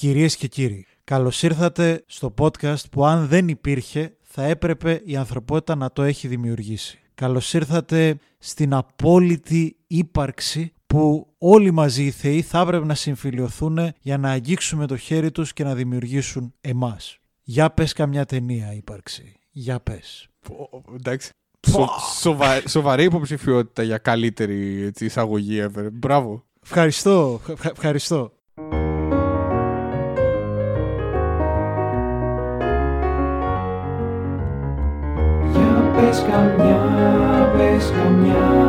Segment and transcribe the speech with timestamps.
[0.00, 5.74] Κυρίες και κύριοι, καλώς ήρθατε στο podcast που αν δεν υπήρχε θα έπρεπε η ανθρωπότητα
[5.74, 6.98] να το έχει δημιουργήσει.
[7.14, 14.18] Καλώς ήρθατε στην απόλυτη ύπαρξη που όλοι μαζί οι θεοί θα έπρεπε να συμφιλειωθούν για
[14.18, 17.18] να αγγίξουμε το χέρι τους και να δημιουργήσουν εμάς.
[17.42, 19.36] Για πες καμιά ταινία ύπαρξη.
[19.50, 20.28] Για πες.
[20.94, 21.30] Εντάξει.
[21.68, 21.88] Σο,
[22.20, 25.88] σοβα, σοβαρή υποψηφιότητα για καλύτερη έτσι, εισαγωγή ever.
[25.92, 26.44] Μπράβο.
[26.62, 27.40] Ευχαριστώ.
[27.48, 28.32] Ευχα- ευχαριστώ.
[37.90, 38.68] Καμιά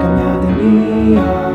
[0.00, 1.46] Καμιά ταινία.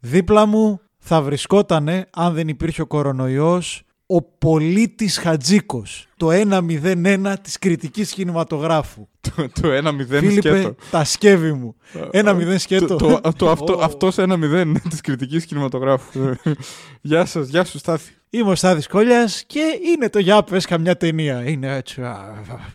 [0.00, 6.06] Δίπλα μου θα βρισκότανε, αν δεν υπήρχε ο κορονοϊός, ο πολίτης Χατζίκος.
[6.16, 9.08] Το 1-0-1 της κριτικής κινηματογράφου.
[9.20, 10.74] Το, το 1-0 Φίλιππε, σκέτο.
[10.90, 11.74] τα σκεύη μου.
[12.12, 12.96] 1-0 σκέτο.
[12.96, 13.80] Το, το, το, αυτό, Ω.
[13.82, 16.34] αυτός 1-0 της κριτικής κινηματογράφου.
[17.00, 18.12] γεια σας, γεια σου Στάθη.
[18.30, 19.60] Είμαι ο Στάδης Κόλλιας και
[19.94, 21.42] είναι το «Για πες καμιά ταινία».
[21.48, 22.16] Είναι έτσι α,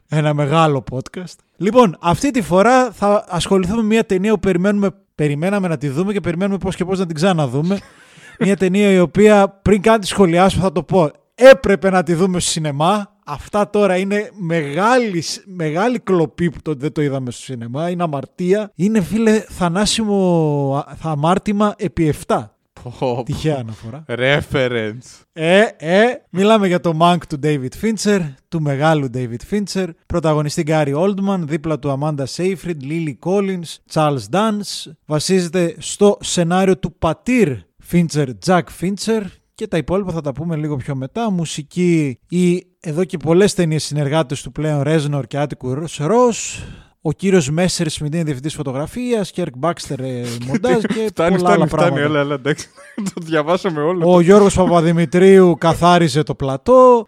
[0.09, 1.35] ένα μεγάλο podcast.
[1.57, 6.13] Λοιπόν, αυτή τη φορά θα ασχοληθούμε με μια ταινία που περιμένουμε, περιμέναμε να τη δούμε
[6.13, 7.79] και περιμένουμε πώς και πώς να την ξαναδούμε.
[8.39, 12.39] μια ταινία η οποία πριν καν τη σχολιάσω θα το πω έπρεπε να τη δούμε
[12.39, 13.13] στο σινεμά.
[13.25, 17.89] Αυτά τώρα είναι μεγάλη, μεγάλη κλοπή που το, δεν το είδαμε στο σινεμά.
[17.89, 18.71] Είναι αμαρτία.
[18.75, 22.45] Είναι φίλε θανάσιμο α, θα αμάρτημα επί 7.
[22.83, 24.05] Πω, Τυχαία αναφορά.
[24.07, 25.23] Reference.
[25.33, 30.95] Ε, ε, μιλάμε για το Monk του David Fincher, του μεγάλου David Fincher, πρωταγωνιστή Gary
[30.95, 34.91] Oldman, δίπλα του Amanda Seyfried, Lily Collins, Charles Dance.
[35.05, 37.57] Βασίζεται στο σενάριο του πατήρ
[37.91, 39.21] Fincher, Jack Fincher
[39.55, 41.29] και τα υπόλοιπα θα τα πούμε λίγο πιο μετά.
[41.29, 46.63] Μουσική ή εδώ και πολλές ταινίες συνεργάτες του πλέον Reznor και Atticus Ross.
[47.01, 51.67] Ο κύριος Μέσσερ Σμιτ είναι διευθυντής φωτογραφίας, Κέρκ Μπάξτερ ε, μοντάζ και φτάνει, πολλά άλλα
[51.67, 51.67] φτάνει, φτάνει.
[51.67, 52.01] πράγματα.
[52.01, 52.67] Έλα, έλα, εντάξει.
[53.13, 54.13] το διαβάσαμε όλο.
[54.13, 57.07] Ο Γιώργος Παπαδημητρίου καθάριζε το πλατό.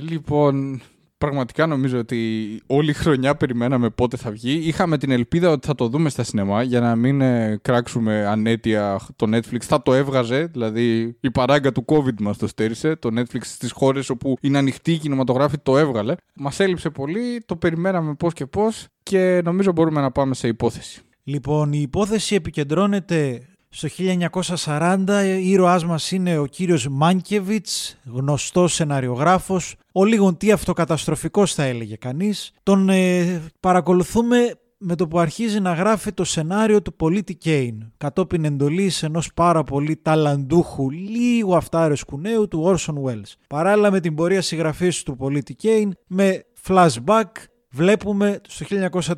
[0.00, 0.80] Λοιπόν,
[1.20, 2.18] πραγματικά νομίζω ότι
[2.66, 4.52] όλη η χρονιά περιμέναμε πότε θα βγει.
[4.52, 9.00] Είχαμε την ελπίδα ότι θα το δούμε στα σινεμά για να μην ε, κράξουμε ανέτεια
[9.16, 9.60] το Netflix.
[9.60, 12.96] Θα το έβγαζε, δηλαδή η παράγκα του COVID μας το στέρισε.
[12.96, 16.14] Το Netflix στις χώρες όπου είναι ανοιχτή η κινηματογράφη το έβγαλε.
[16.34, 21.02] Μας έλειψε πολύ, το περιμέναμε πώς και πώς και νομίζω μπορούμε να πάμε σε υπόθεση.
[21.24, 23.88] Λοιπόν, η υπόθεση επικεντρώνεται στο
[24.64, 25.38] 1940.
[25.42, 29.76] Ήρωάς μας είναι ο κύριος Μάνκεβιτς, γνωστός σεναριογράφος.
[29.92, 32.52] Ο λίγον τι αυτοκαταστροφικός θα έλεγε κανείς.
[32.62, 38.44] Τον ε, παρακολουθούμε με το που αρχίζει να γράφει το σενάριο του πολίτη Κέιν, κατόπιν
[38.44, 43.32] εντολής ενός πάρα πολύ ταλαντούχου, λίγο αυτάρεσκου νέου του Orson Welles.
[43.48, 47.24] Παράλληλα με την πορεία συγγραφής του πολίτη Κέιν, με flashback
[47.70, 48.66] βλέπουμε στο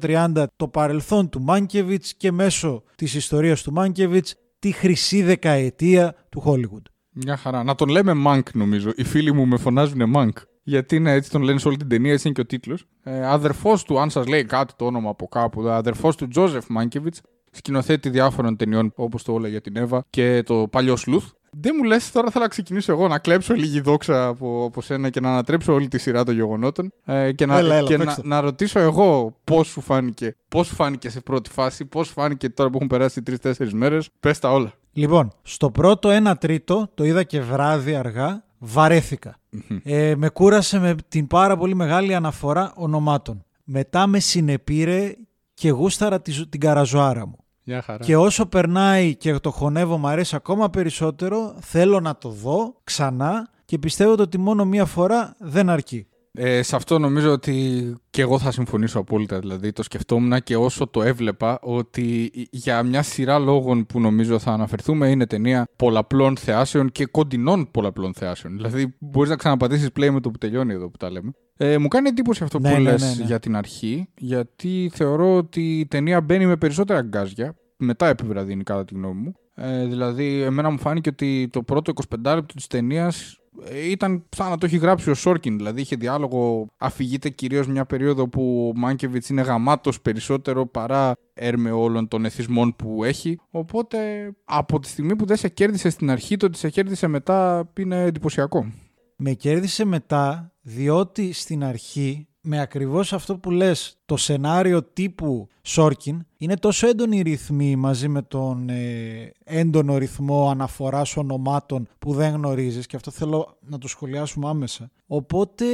[0.01, 6.43] 1930 το παρελθόν του Μάνκεβιτς και μέσω της ιστορίας του Μάνκεβιτς τη χρυσή δεκαετία του
[6.47, 6.83] Hollywood.
[7.11, 7.63] Μια χαρά.
[7.63, 8.93] Να τον λέμε Monk νομίζω.
[8.97, 10.43] Οι φίλοι μου με φωνάζουν Monk.
[10.63, 12.87] Γιατί είναι έτσι τον λένε σε όλη την ταινία, έτσι είναι και ο τίτλος.
[13.03, 17.21] Ε, αδερφός του, αν σας λέει κάτι το όνομα από κάπου, αδερφός του Τζόζεφ Μάνκεβιτς,
[17.51, 21.31] σκηνοθέτη διάφορων ταινιών όπως το Όλα για την Εύα και το Παλιό Σλουθ.
[21.57, 25.11] Δεν μου λες, τώρα θέλω να ξεκινήσω εγώ να κλέψω λίγη δόξα από, από σένα
[25.11, 26.93] και να ανατρέψω όλη τη σειρά των γεγονότων.
[27.05, 28.23] Ε, και να, Έλα, έλα, και να, παίξτε.
[28.25, 30.37] να ρωτήσω εγώ πώς σου φάνηκε.
[30.49, 34.09] Πώς σου φάνηκε σε πρώτη φάση, πώς φάνηκε τώρα που έχουν περάσει τρει-τέσσερι μέρες.
[34.21, 34.73] Πες τα όλα.
[34.93, 39.37] Λοιπόν, στο πρώτο 1 τρίτο, το είδα και βράδυ αργά, βαρέθηκα.
[39.83, 43.45] Ε, με κούρασε με την πάρα πολύ μεγάλη αναφορά ονομάτων.
[43.65, 45.15] Μετά με συνεπήρε
[45.55, 47.37] και γούσταρα τη, ζω- την καραζοάρα μου.
[47.65, 48.05] Μια χαρά.
[48.05, 53.49] Και όσο περνάει και το χωνεύω μου αρέσει ακόμα περισσότερο, θέλω να το δω ξανά
[53.65, 56.07] και πιστεύω ότι μόνο μία φορά δεν αρκεί.
[56.35, 59.39] Ε, σε αυτό νομίζω ότι και εγώ θα συμφωνήσω απόλυτα.
[59.39, 64.53] Δηλαδή το σκεφτόμουν και όσο το έβλεπα ότι για μια σειρά λόγων που νομίζω θα
[64.53, 68.57] αναφερθούμε είναι ταινία πολλαπλών θεάσεων και κοντινών πολλαπλών θεάσεων.
[68.57, 71.33] Δηλαδή μπορείς να ξαναπατήσεις play με το που τελειώνει εδώ που τα λέμε.
[71.57, 73.25] Ε, μου κάνει εντύπωση αυτό Ναι, που ναι, λες ναι, ναι.
[73.25, 78.85] για την αρχή γιατί θεωρώ ότι η ταινία μπαίνει με περισσότερα γκάζια μετά επιβραδύνει κατά
[78.85, 79.35] τη γνώμη μου.
[79.55, 83.42] Ε, δηλαδή, εμένα μου φάνηκε ότι το πρώτο 25 λεπτό της ταινίας
[83.85, 85.57] ήταν σαν να το έχει γράψει ο Σόρκιν.
[85.57, 86.67] Δηλαδή, είχε διάλογο.
[86.77, 92.77] Αφηγείται κυρίως μια περίοδο που ο Μάνκεβιτς είναι γαμάτος περισσότερο παρά έρμε όλων των εθισμών
[92.77, 93.39] που έχει.
[93.51, 97.71] Οπότε, από τη στιγμή που δεν σε κέρδισε στην αρχή, το ότι σε κέρδισε μετά
[97.79, 98.73] είναι εντυπωσιακό.
[99.17, 106.27] Με κέρδισε μετά διότι στην αρχή με ακριβώς αυτό που λες το σενάριο τύπου Σόρκιν
[106.37, 112.33] είναι τόσο έντονοι οι ρυθμοί μαζί με τον ε, έντονο ρυθμό αναφοράς ονομάτων που δεν
[112.33, 114.91] γνωρίζεις και αυτό θέλω να το σχολιάσουμε άμεσα.
[115.07, 115.65] Οπότε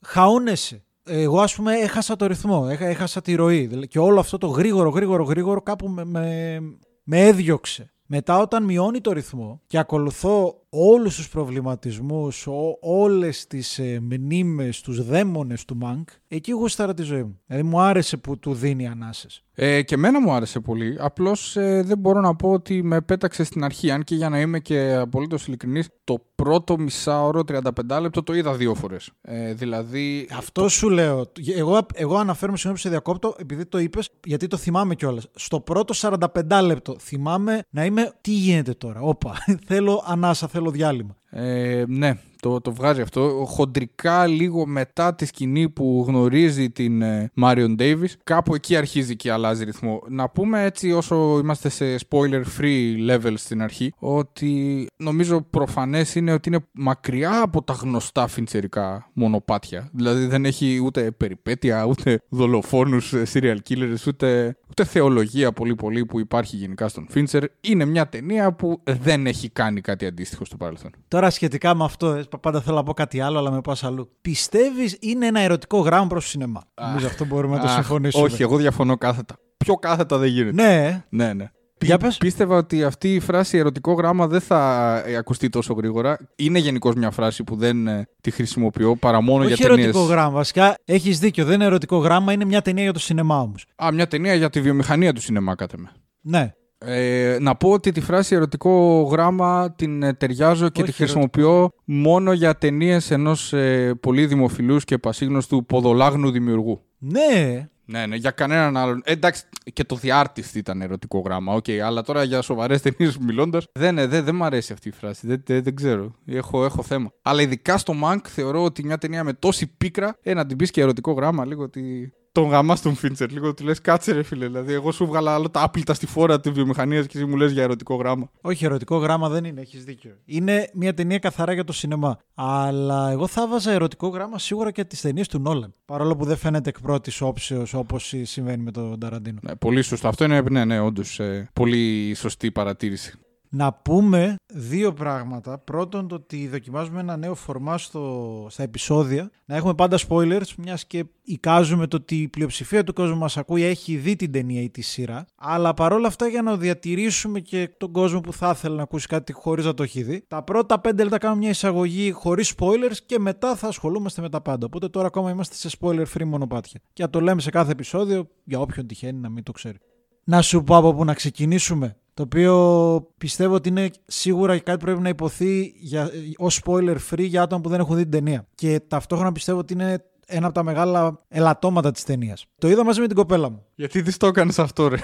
[0.00, 0.82] χαώνεσαι.
[1.04, 3.66] Εγώ, ας πούμε, έχασα το ρυθμό, έχα- έχασα τη ροή.
[3.66, 6.58] Δηλαδή, Και όλο αυτό το γρήγορο, γρήγορο, γρήγορο κάπου με, με,
[7.02, 7.92] με έδιωξε.
[8.06, 14.80] Μετά όταν μειώνει το ρυθμό και ακολουθώ όλους τους προβληματισμούς, ό, όλες τις ε, μνήμες,
[14.80, 17.40] τους δαίμονες του Μανκ, εκεί γούσταρα τη ζωή μου.
[17.46, 19.44] Δηλαδή μου άρεσε που του δίνει ανάσες.
[19.54, 20.96] Ε, και εμένα μου άρεσε πολύ.
[21.00, 21.52] Απλώς
[21.82, 23.90] δεν μπορώ να πω ότι με πέταξε στην αρχή.
[23.90, 28.54] Αν και για να είμαι και απολύτως ειλικρινής, το πρώτο μισάωρο 35 λεπτό το είδα
[28.54, 29.10] δύο φορές.
[29.20, 30.28] Ε, δηλαδή.
[30.36, 31.32] Αυτό σου λέω.
[31.56, 35.28] Εγώ, εγώ αναφέρομαι συγγνώμη που σε διακόπτω, επειδή το είπες, γιατί το θυμάμαι κιόλας.
[35.34, 38.12] Στο πρώτο 45 λεπτό θυμάμαι να είμαι.
[38.20, 39.34] Τι γίνεται τώρα, Όπα.
[39.68, 41.16] θέλω ανάσα, θέλω διάλειμμα.
[41.34, 43.44] Ε, ναι, το, το βγάζει αυτό.
[43.46, 49.32] Χοντρικά λίγο μετά τη σκηνή που γνωρίζει την ε, Marion Davis, κάπου εκεί αρχίζει και
[49.32, 50.02] αλλάζει ρυθμό.
[50.08, 56.32] Να πούμε έτσι όσο είμαστε σε spoiler free level στην αρχή, ότι νομίζω προφανές είναι
[56.32, 59.90] ότι είναι μακριά από τα γνωστά φιντσερικά μονοπάτια.
[59.92, 66.06] Δηλαδή δεν έχει ούτε περιπέτεια, ούτε δολοφόνους ε, serial killers, ούτε, ούτε θεολογία πολύ πολύ
[66.06, 67.42] που υπάρχει γενικά στον Fincher.
[67.60, 70.90] Είναι μια ταινία που δεν έχει κάνει κάτι αντίστοιχο στο παρελθόν.
[71.08, 74.10] Τώρα σχετικά με αυτό, ε, πάντα θέλω να πω κάτι άλλο, αλλά με πας αλλού.
[74.20, 78.24] Πιστεύεις είναι ένα ερωτικό γράμμα προς το σινεμά; Νομίζω αυτό μπορούμε να το Αχ, συμφωνήσουμε.
[78.24, 79.36] Όχι, εγώ διαφωνώ κάθετα.
[79.56, 80.62] Πιο κάθετα δεν γίνεται.
[80.62, 81.04] Ναι, ε.
[81.08, 81.50] Ναι, ναι.
[81.86, 82.16] Για πες.
[82.16, 86.18] Πίστευα ότι αυτή η φράση ερωτικό γράμμα δεν θα ε, ακουστεί τόσο γρήγορα.
[86.36, 89.84] Είναι γενικώς μια φράση που δεν ε, τη χρησιμοποιώ παρά μόνο όχι για ταινίες.
[89.84, 90.30] ερωτικό γράμμα.
[90.30, 91.44] Βασικά έχεις δίκιο.
[91.44, 93.66] Δεν είναι ερωτικό γράμμα, είναι μια ταινία για το σινεμά όμως.
[93.84, 95.90] Α, μια ταινία για τη βιομηχανία του σινεμά, κάτε με.
[96.20, 96.52] Ναι.
[96.84, 101.70] Ε, να πω ότι τη φράση ερωτικό γράμμα την ε, ταιριάζω και Όχι τη χρησιμοποιώ
[101.84, 103.54] μόνο για ταινίες ενός
[104.00, 106.80] πολύ δημοφιλούς και πασίγνωστου ποδολάγνου δημιουργού.
[106.98, 107.66] Ναι.
[107.84, 109.02] Ναι, ναι, για κανέναν άλλον.
[109.04, 113.18] Ε, εντάξει, και το The Artist ήταν ερωτικό γράμμα, οκ, αλλά τώρα για σοβαρές ταινίες
[113.18, 113.66] μιλώντας.
[113.72, 115.26] Δεν, ε, δεν, δεν μ' αρέσει αυτή η φράση.
[115.26, 116.14] Δεν, δεν, δεν ξέρω.
[116.26, 117.12] Έχω, έχω θέμα.
[117.22, 120.70] Αλλά ειδικά στο Mank θεωρώ ότι μια ταινία με τόση πίκρα, ε, να την πεις
[120.70, 122.12] και ερωτικό γράμμα, λίγο ότι.
[122.32, 124.46] Τον γαμάς τον Φίντσερ, λίγο του λες κάτσε ρε φίλε.
[124.46, 127.52] Δηλαδή, εγώ σου βγάζω όλα τα άπλυτα στη φόρα της βιομηχανίας και εσύ μου λες
[127.52, 128.30] για ερωτικό γράμμα.
[128.40, 130.16] Όχι, ερωτικό γράμμα δεν είναι, έχεις δίκιο.
[130.24, 132.18] Είναι μια ταινία καθαρά για το σινεμά.
[132.34, 135.74] Αλλά εγώ θα βάζα ερωτικό γράμμα σίγουρα και τις ταινίες του Νόλαν.
[135.84, 139.38] Παρόλο που δεν φαίνεται εκ πρώτης όψεως όπως συμβαίνει με τον Ταραντίνο.
[139.42, 140.08] Ναι, πολύ σωστό.
[140.08, 143.12] Αυτό είναι, ναι, ναι, όντως ε, πολύ σωστή παρατήρηση.
[143.54, 145.58] Να πούμε δύο πράγματα.
[145.58, 149.30] Πρώτον, το ότι δοκιμάζουμε ένα νέο φορμά στο, στα επεισόδια.
[149.44, 153.62] Να έχουμε πάντα spoilers, μιας και εικάζουμε το ότι η πλειοψηφία του κόσμου μας ακούει
[153.62, 155.26] έχει δει την ταινία ή τη σειρά.
[155.36, 159.32] Αλλά παρόλα αυτά, για να διατηρήσουμε και τον κόσμο που θα ήθελε να ακούσει κάτι
[159.32, 163.18] χωρίς να το έχει δει, τα πρώτα πέντε λεπτά κάνουμε μια εισαγωγή χωρίς spoilers και
[163.18, 164.66] μετά θα ασχολούμαστε με τα πάντα.
[164.66, 166.80] Οπότε τώρα ακόμα είμαστε σε spoiler free μονοπάτια.
[166.92, 169.78] Και να το λέμε σε κάθε επεισόδιο για όποιον τυχαίνει να μην το ξέρει.
[170.24, 171.96] Να σου πω από πού να ξεκινήσουμε.
[172.14, 177.26] Το οποίο πιστεύω ότι είναι σίγουρα κάτι που πρέπει να υποθεί για, ως spoiler free
[177.26, 178.46] για άτομα που δεν έχουν δει την ταινία.
[178.54, 182.46] Και ταυτόχρονα πιστεύω ότι είναι ένα από τα μεγάλα ελαττώματα της ταινίας.
[182.58, 183.64] Το είδα μαζί με την κοπέλα μου.
[183.74, 184.96] Γιατί δεν το έκανες αυτό, ρε;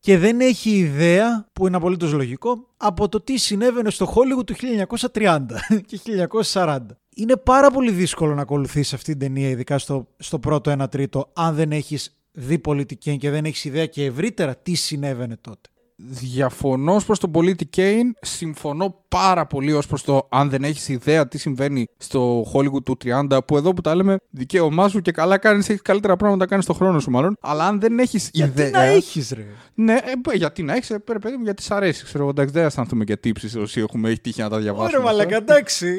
[0.00, 4.54] Και δεν έχει ιδέα, που είναι απολύτως λογικό, από το τι συνέβαινε στο Hollywood του
[5.12, 5.40] 1930
[5.86, 6.00] και
[6.52, 6.78] 1940.
[7.14, 11.30] Είναι πάρα πολύ δύσκολο να ακολουθείς αυτή την ταινία, ειδικά στο, στο πρώτο 1 τρίτο,
[11.32, 15.68] αν δεν έχεις δει πολιτική και δεν έχεις ιδέα και ευρύτερα τι συνέβαινε τότε.
[16.00, 20.88] Διαφωνώ ως προς τον πολίτη Κέιν, συμφωνώ πάρα πολύ ως προς το αν δεν έχεις
[20.88, 25.12] ιδέα τι συμβαίνει στο Hollywood του 30, που εδώ που τα λέμε δικαίωμά σου και
[25.12, 28.30] καλά κάνεις, έχεις καλύτερα πράγματα να κάνεις στο χρόνο σου μάλλον, αλλά αν δεν έχεις
[28.32, 28.70] Γιατί ιδέα...
[28.70, 32.04] να έχεις ρε; Ναι, ε, γιατί να έχεις, ε, πρέπει παιδί μου, γιατί σ' αρέσει,
[32.04, 34.98] ξέρω εγώ, εντάξει, δεν αισθανθούμε και τύψεις όσοι έχουμε έχει τύχει να τα διαβάσουμε.
[34.98, 35.96] Ωραία μαλακα, εντάξει.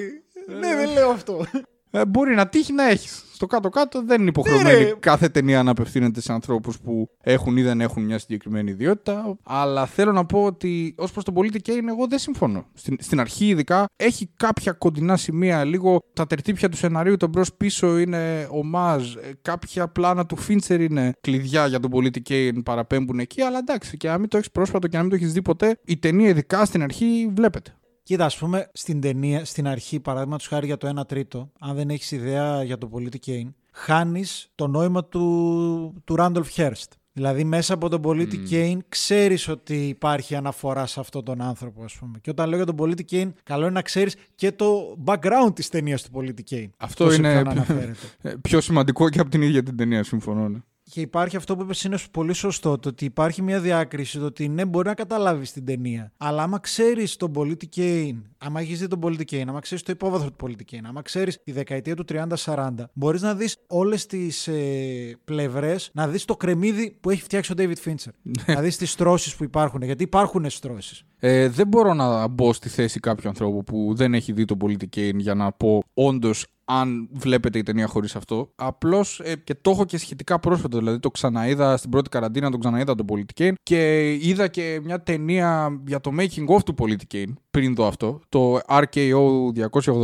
[0.60, 1.46] ναι, δεν λέω αυτό.
[1.92, 3.24] Ε, μπορεί να τύχει να έχεις.
[3.40, 4.94] Στο κάτω-κάτω δεν είναι υποχρεωμένη Ναι, ρε.
[5.00, 9.38] κάθε ταινία να απευθύνεται σε ανθρώπους που έχουν ή δεν έχουν μια συγκεκριμένη ιδιότητα.
[9.44, 12.66] Αλλά θέλω να πω ότι ως προς τον πολίτη Κέιν, εγώ δεν συμφωνώ.
[12.74, 15.64] Στην, στην αρχή, ειδικά, έχει κάποια κοντινά σημεία.
[15.64, 19.16] Λίγο τα τερτύπια του σεναρίου, το μπρος πίσω είναι ομάζ.
[19.16, 23.42] ε, Κάποια πλάνα του Φίντσερ είναι κλειδιά για τον πολίτη Κέιν, παραπέμπουν εκεί.
[23.42, 25.80] Αλλά εντάξει, και να μην το έχεις πρόσφατο και να μην το έχεις δει ποτέ,
[25.86, 27.74] η ταινία, ειδικά στην αρχή, βλέπετε.
[28.10, 31.76] Κοίτα, ας πούμε, στην ταινία, στην αρχή, παράδειγμα του χάρη για το 1 τρίτο, αν
[31.76, 36.92] δεν έχεις ιδέα για τον πολίτη Κέιν, χάνεις το νόημα του, του Randolph Hearst.
[37.12, 41.94] Δηλαδή, μέσα από τον πολίτη Κέιν, ξέρεις ότι υπάρχει αναφορά σε αυτόν τον άνθρωπο, ας
[41.94, 42.20] πούμε.
[42.22, 45.70] Και όταν λέω για τον πολίτη Κέιν, καλό είναι να ξέρεις και το background της
[45.70, 46.72] ταινίας του πολίτη Κέιν.
[46.78, 47.98] Αυτό Πώς είναι ποιον αναφέρεται.
[48.22, 50.50] ε, πιο σημαντικό και από την ίδια την ταινία, συμφωνώ.
[50.50, 50.60] ναι.
[50.92, 54.48] Και υπάρχει αυτό που είπες είναι πολύ σωστό, το ότι υπάρχει μια διάκριση, το ότι
[54.48, 56.12] ναι, μπορεί να καταλάβεις την ταινία.
[56.18, 59.92] Αλλά άμα ξέρεις τον πολίτη Κέιν, άμα έχεις δει τον πολίτη Κέιν, άμα ξέρεις το
[59.92, 62.06] υπόβαθρο του πολίτη Κέιν, άμα ξέρεις τη δεκαετία του
[62.46, 67.52] 30-40, μπορείς να δεις όλες τις ε, πλευρές, να δεις το κρεμμύδι που έχει φτιάξει
[67.52, 68.12] ο David Fincher.
[68.48, 69.82] να δεις τις στρώσεις που υπάρχουν.
[69.82, 71.04] Γιατί υπάρχουν στρώσεις.
[71.20, 74.88] Ε, δεν μπορώ να μπω στη θέση κάποιου ανθρώπου που δεν έχει δει τον πολίτη
[74.88, 78.52] Κέιν για να πω όντως αν βλέπετε η ταινία χωρίς αυτό.
[78.56, 80.78] Απλώς ε, και το έχω και σχετικά πρόσφατα.
[80.78, 85.82] Δηλαδή το ξαναείδα στην πρώτη καραντίνα, τον ξαναείδα τον Πολιτικέιν και είδα και μια ταινία
[85.88, 88.20] για το making of του Πολιτικέιν πριν το αυτό.
[88.30, 89.50] Το RKO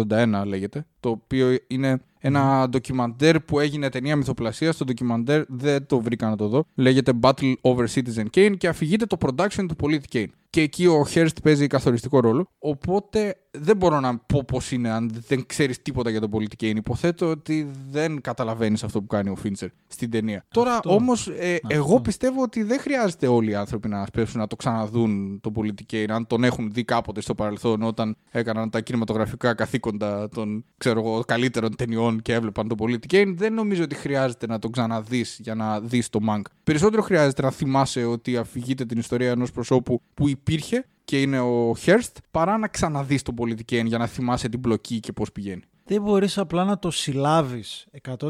[0.08, 0.86] 281 λέγεται.
[1.00, 4.74] Το οποίο είναι ένα ντοκιμαντέρ που έγινε ταινία μυθοπλασία.
[4.74, 6.66] Το ντοκιμαντέρ δεν το βρήκα να το δω.
[6.76, 10.34] Λέγεται Battle over Citizen Kane και αφηγείται το production του πολίτη Kane.
[10.56, 12.48] Και εκεί ο Hearst παίζει καθοριστικό ρόλο.
[12.60, 16.76] Οπότε δεν μπορώ να πω πώς είναι αν δεν ξέρεις τίποτα για τον πολίτη Kane.
[16.76, 20.46] Υποθέτω ότι δεν καταλαβαίνεις αυτό που κάνει ο Φίντσερ στην ταινία.
[20.50, 24.56] Τώρα όμως, ε, εγώ πιστεύω ότι δεν χρειάζεται όλοι οι άνθρωποι να σπεύσουν να το
[24.56, 29.54] ξαναδούν τον πολίτη Kane, αν τον έχουν δει κάποτε στο παρελθόν όταν έκαναν τα κινηματογραφικά
[29.54, 33.34] καθήκοντα των ξέρω εγώ, καλύτερων ταινιών και έβλεπαν τον πολίτη Kane.
[33.36, 36.42] Δεν νομίζω ότι χρειάζεται να τον ξαναδείς για να δεις το Mank.
[36.64, 41.76] Περισσότερο χρειάζεται να θυμάσαι ότι αφηγείται την ιστορία ενός προσώπου που υπήρχε και είναι ο
[41.86, 45.64] Hearst, παρά να ξαναδείς τον πολίτη Kane για να θυμάσαι την μπλοκή και πώς πηγαίνει.
[45.88, 47.88] Δεν μπορείς απλά να το συλλάβεις
[48.18, 48.30] 100%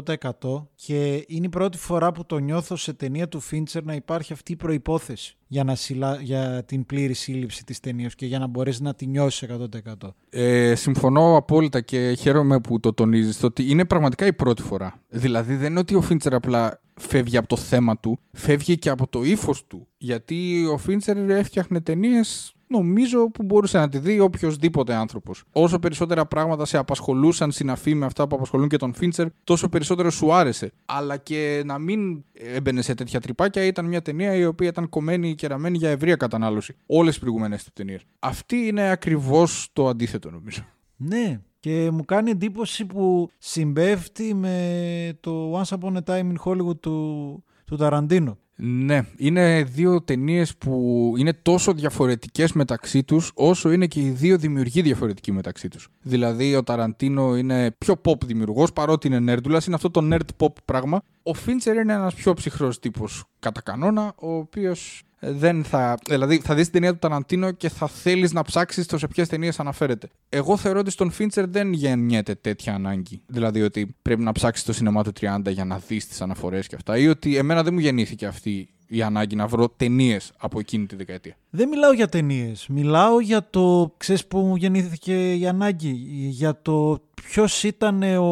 [0.74, 4.52] και είναι η πρώτη φορά που το νιώθω σε ταινία του Φίντσερ να υπάρχει αυτή
[4.52, 6.18] η προϋπόθεση για, να συλλα...
[6.20, 10.08] για την πλήρη σύλληψη της ταινίας και για να μπορέσεις να τη νιώσεις 100%.
[10.30, 15.00] Ε, συμφωνώ απόλυτα και χαίρομαι που το τονίζεις ότι είναι πραγματικά η πρώτη φορά.
[15.08, 19.06] Δηλαδή δεν είναι ότι ο Φίντσερ απλά φεύγει από το θέμα του, φεύγει και από
[19.08, 19.86] το ύφος του.
[19.96, 25.44] Γιατί ο Φίντσερ έφτιαχνε ταινίες νομίζω που μπορούσε να τη δει οποιοδήποτε άνθρωπος.
[25.52, 30.10] Όσο περισσότερα πράγματα σε απασχολούσαν συναφή με αυτά που απασχολούν και τον Φίντσερ, τόσο περισσότερο
[30.10, 30.72] σου άρεσε.
[30.86, 35.34] Αλλά και να μην έμπαινε σε τέτοια τρυπάκια ήταν μια ταινία η οποία ήταν κομμένη
[35.34, 36.76] και ραμμένη για ευρεία κατανάλωση.
[36.86, 38.00] Όλες τι προηγούμενε του ταινίες.
[38.18, 40.64] Αυτή είναι ακριβώς το αντίθετο νομίζω.
[40.96, 46.80] Ναι, και μου κάνει εντύπωση που συμπέφτει με το Once Upon a Time in Hollywood
[46.80, 48.38] του, του Ταραντίνο.
[48.58, 54.38] Ναι, είναι δύο ταινίες που είναι τόσο διαφορετικές μεταξύ τους, όσο είναι και οι δύο
[54.38, 55.88] δημιουργοί διαφορετικοί μεταξύ τους.
[56.02, 60.52] Δηλαδή, ο Ταραντίνο είναι πιο pop δημιουργός, παρότι είναι νέρντουλα, είναι αυτό το nerd pop
[60.64, 61.02] πράγμα.
[61.28, 65.98] Ο Φίντσερ είναι ένας πιο ψυχρός τύπος κατά κανόνα, ο οποίος δεν θα.
[66.06, 69.28] Δηλαδή, θα δεις την ταινία του Ταραντίνο και θα θέλεις να ψάξεις το σε ποιες
[69.28, 70.08] ταινίες αναφέρεται.
[70.28, 73.22] Εγώ θεωρώ ότι στον Φίντσερ δεν γεννιέται τέτοια ανάγκη.
[73.26, 76.74] Δηλαδή, ότι πρέπει να ψάξεις το σινεμά του 30 για να δεις τις αναφορές και
[76.74, 76.98] αυτά.
[76.98, 80.96] Ή ότι εμένα δεν μου γεννήθηκε αυτή η ανάγκη να βρω ταινίες από εκείνη τη
[80.96, 81.36] δεκαετία.
[81.50, 82.66] Δεν μιλάω για ταινίες.
[82.68, 83.94] Μιλάω για το.
[83.96, 85.90] ξέρεις που μου γεννήθηκε η ανάγκη.
[86.28, 88.24] Για το ποιος ήταν ο,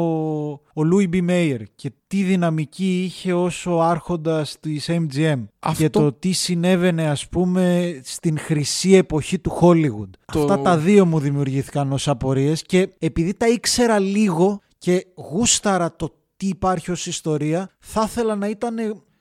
[0.52, 1.30] ο Louis B.
[1.30, 7.08] Mayer και τι δυναμική είχε ως ο άρχοντας της MGM Αυτό- και το τι συνέβαινε
[7.08, 10.10] ας πούμε στην χρυσή εποχή του Hollywood.
[10.32, 15.96] Το- Αυτά τα δύο μου δημιουργήθηκαν ως απορίες και επειδή τα ήξερα λίγο και γούσταρα
[15.96, 18.74] το τι υπάρχει ως ιστορία θα ήθελα να ήταν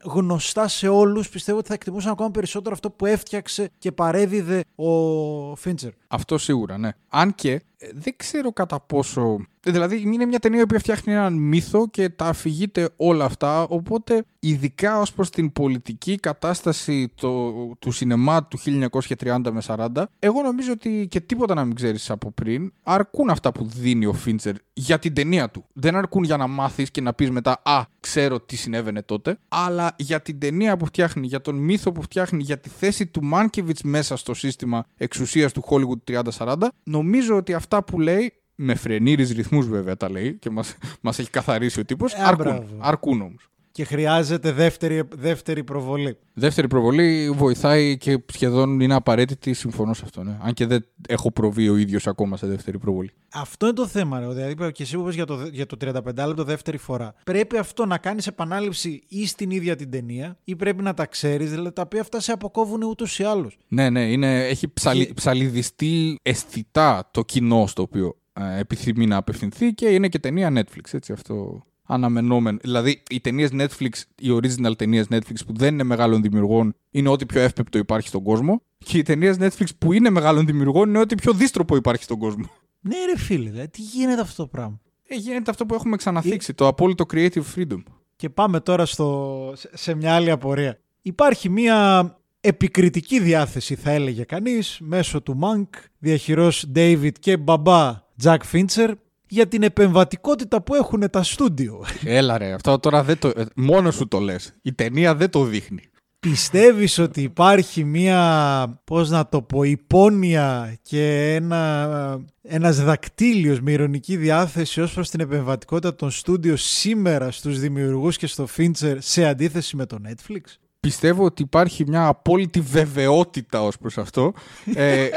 [0.04, 5.56] γνωστά σε όλους πιστεύω ότι θα εκτιμούσαν ακόμα περισσότερο αυτό που έφτιαξε και παρέδιδε ο
[5.56, 5.92] Φίντσερ.
[6.14, 6.92] Αυτό σίγουρα, ναι.
[7.10, 9.46] Αν και ε, δεν ξέρω κατά πόσο.
[9.66, 13.62] Δηλαδή, είναι μια ταινία που φτιάχνει έναν μύθο και τα αφηγείται όλα αυτά.
[13.62, 20.42] Οπότε, ειδικά ως προς την πολιτική κατάσταση το, του σινεμά του 1930 με 40, εγώ
[20.42, 24.56] νομίζω ότι και τίποτα να μην ξέρεις από πριν, αρκούν αυτά που δίνει ο Φίντσερ
[24.74, 25.66] για την ταινία του.
[25.74, 29.38] Δεν αρκούν για να μάθεις και να πεις μετά, Α, ξέρω τι συνέβαινε τότε.
[29.48, 33.24] Αλλά για την ταινία που φτιάχνει, για τον μύθο που φτιάχνει, για τη θέση του
[33.24, 38.34] Μάνκεβιτς μέσα στο σύστημα εξουσίας του Hollywood 30-40, νομίζω ότι αυτά που λέει.
[38.56, 42.14] Με φρενήρις ρυθμούς βέβαια τα λέει και μας, μας έχει καθαρίσει ο τύπος.
[42.14, 42.78] Ε, αρκούν, μπράβο.
[42.80, 43.48] αρκούν όμως.
[43.74, 46.18] Και χρειάζεται δεύτερη, δεύτερη προβολή.
[46.34, 49.54] Δεύτερη προβολή βοηθάει και σχεδόν είναι απαραίτητη.
[49.54, 50.24] Συμφωνώ σε αυτό.
[50.24, 50.38] Ναι.
[50.42, 53.12] Αν και δεν έχω προβεί ο ίδιος ακόμα σε δεύτερη προβολή.
[53.34, 54.20] Αυτό είναι το θέμα.
[54.20, 54.28] Ρε.
[54.28, 57.14] Δηλαδή, και εσύ που είπες για το, για το 35 λεπτό δεύτερη φορά.
[57.24, 61.50] Πρέπει αυτό να κάνεις επανάληψη ή στην ίδια την ταινία, ή πρέπει να τα ξέρεις,
[61.50, 63.58] δηλαδή τα οποία αυτά σε αποκόβουν ούτως ή άλλως.
[63.68, 69.18] Ναι, ναι, είναι, έχει ψαλι, Και- ψαλιδιστεί αισθητά το κοινό στο οποίο ε, επιθυμεί να
[69.18, 70.84] απευθυνθεί και είναι και ταινία Netflix.
[70.92, 72.58] Έτσι, αυτό αναμενόμενο.
[72.62, 77.26] Δηλαδή, οι ταινίες Netflix, οι original ταινίες Netflix που δεν είναι μεγάλων δημιουργών, είναι ό,τι
[77.26, 78.62] πιο εύπεπτο υπάρχει στον κόσμο.
[78.78, 82.46] Και οι ταινίες Netflix που είναι μεγάλων δημιουργών είναι ό,τι πιο δίστροπο υπάρχει στον κόσμο.
[82.82, 86.54] Ναι, ρε φίλε, δηλαδή, τι γίνεται αυτό το πράγμα; Ε, γίνεται αυτό που έχουμε ξαναθίξει,
[86.54, 87.84] το απόλυτο creative freedom.
[88.16, 90.80] Και πάμε τώρα στο, σε- σε μια άλλη απορία.
[91.02, 92.08] Υπάρχει μια
[92.42, 98.94] επικριτική διάθεση, θα έλεγε κανείς, μέσω του Monk, διαχειρός David και μπαμπά Jack Fincher,
[99.34, 101.86] για την επεμβατικότητα που έχουν τα στούντιο.
[102.06, 103.28] Έλα ρε, αυτό τώρα δεν το.
[103.28, 104.54] ε, Μόνο σου το λες.
[104.62, 105.82] Η ταινία δεν το δείχνει.
[106.20, 114.16] Πιστεύεις ότι υπάρχει μία, πώς να το πω, υπόνοια και ένα, ένας δακτύλιος με ηρωνική
[114.16, 119.76] διάθεση ως προς την επεμβατικότητα των στούντιο σήμερα στους δημιουργούς και στο Fincher σε αντίθεση
[119.76, 120.42] με το Netflix?
[120.80, 124.34] Πιστεύω ότι υπάρχει μια απόλυτη βεβαιότητα ως προς αυτό.
[124.76, 125.08] Ε,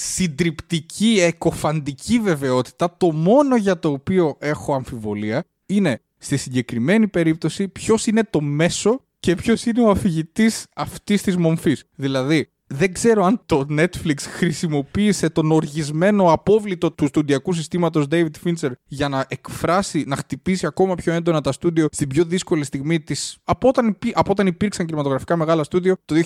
[0.00, 2.94] συντριπτική, εκοφαντική βεβαιότητα.
[2.96, 9.04] Το μόνο για το οποίο έχω αμφιβολία είναι στη συγκεκριμένη περίπτωση ποιος είναι το μέσο
[9.20, 11.84] και ποιος είναι ο αφηγητής αυτής της μομφής.
[11.94, 18.70] Δηλαδή, δεν ξέρω αν το Netflix χρησιμοποίησε τον οργισμένο απόβλητο του στοντιακού συστήματος David Fincher
[18.86, 23.38] για να εκφράσει, να χτυπήσει ακόμα πιο έντονα τα στούντιο στην πιο δύσκολη στιγμή της...
[23.44, 26.24] Από όταν, υπή- από όταν υπήρξαν κινηματογραφικά μεγάλα στούντιο, το 2020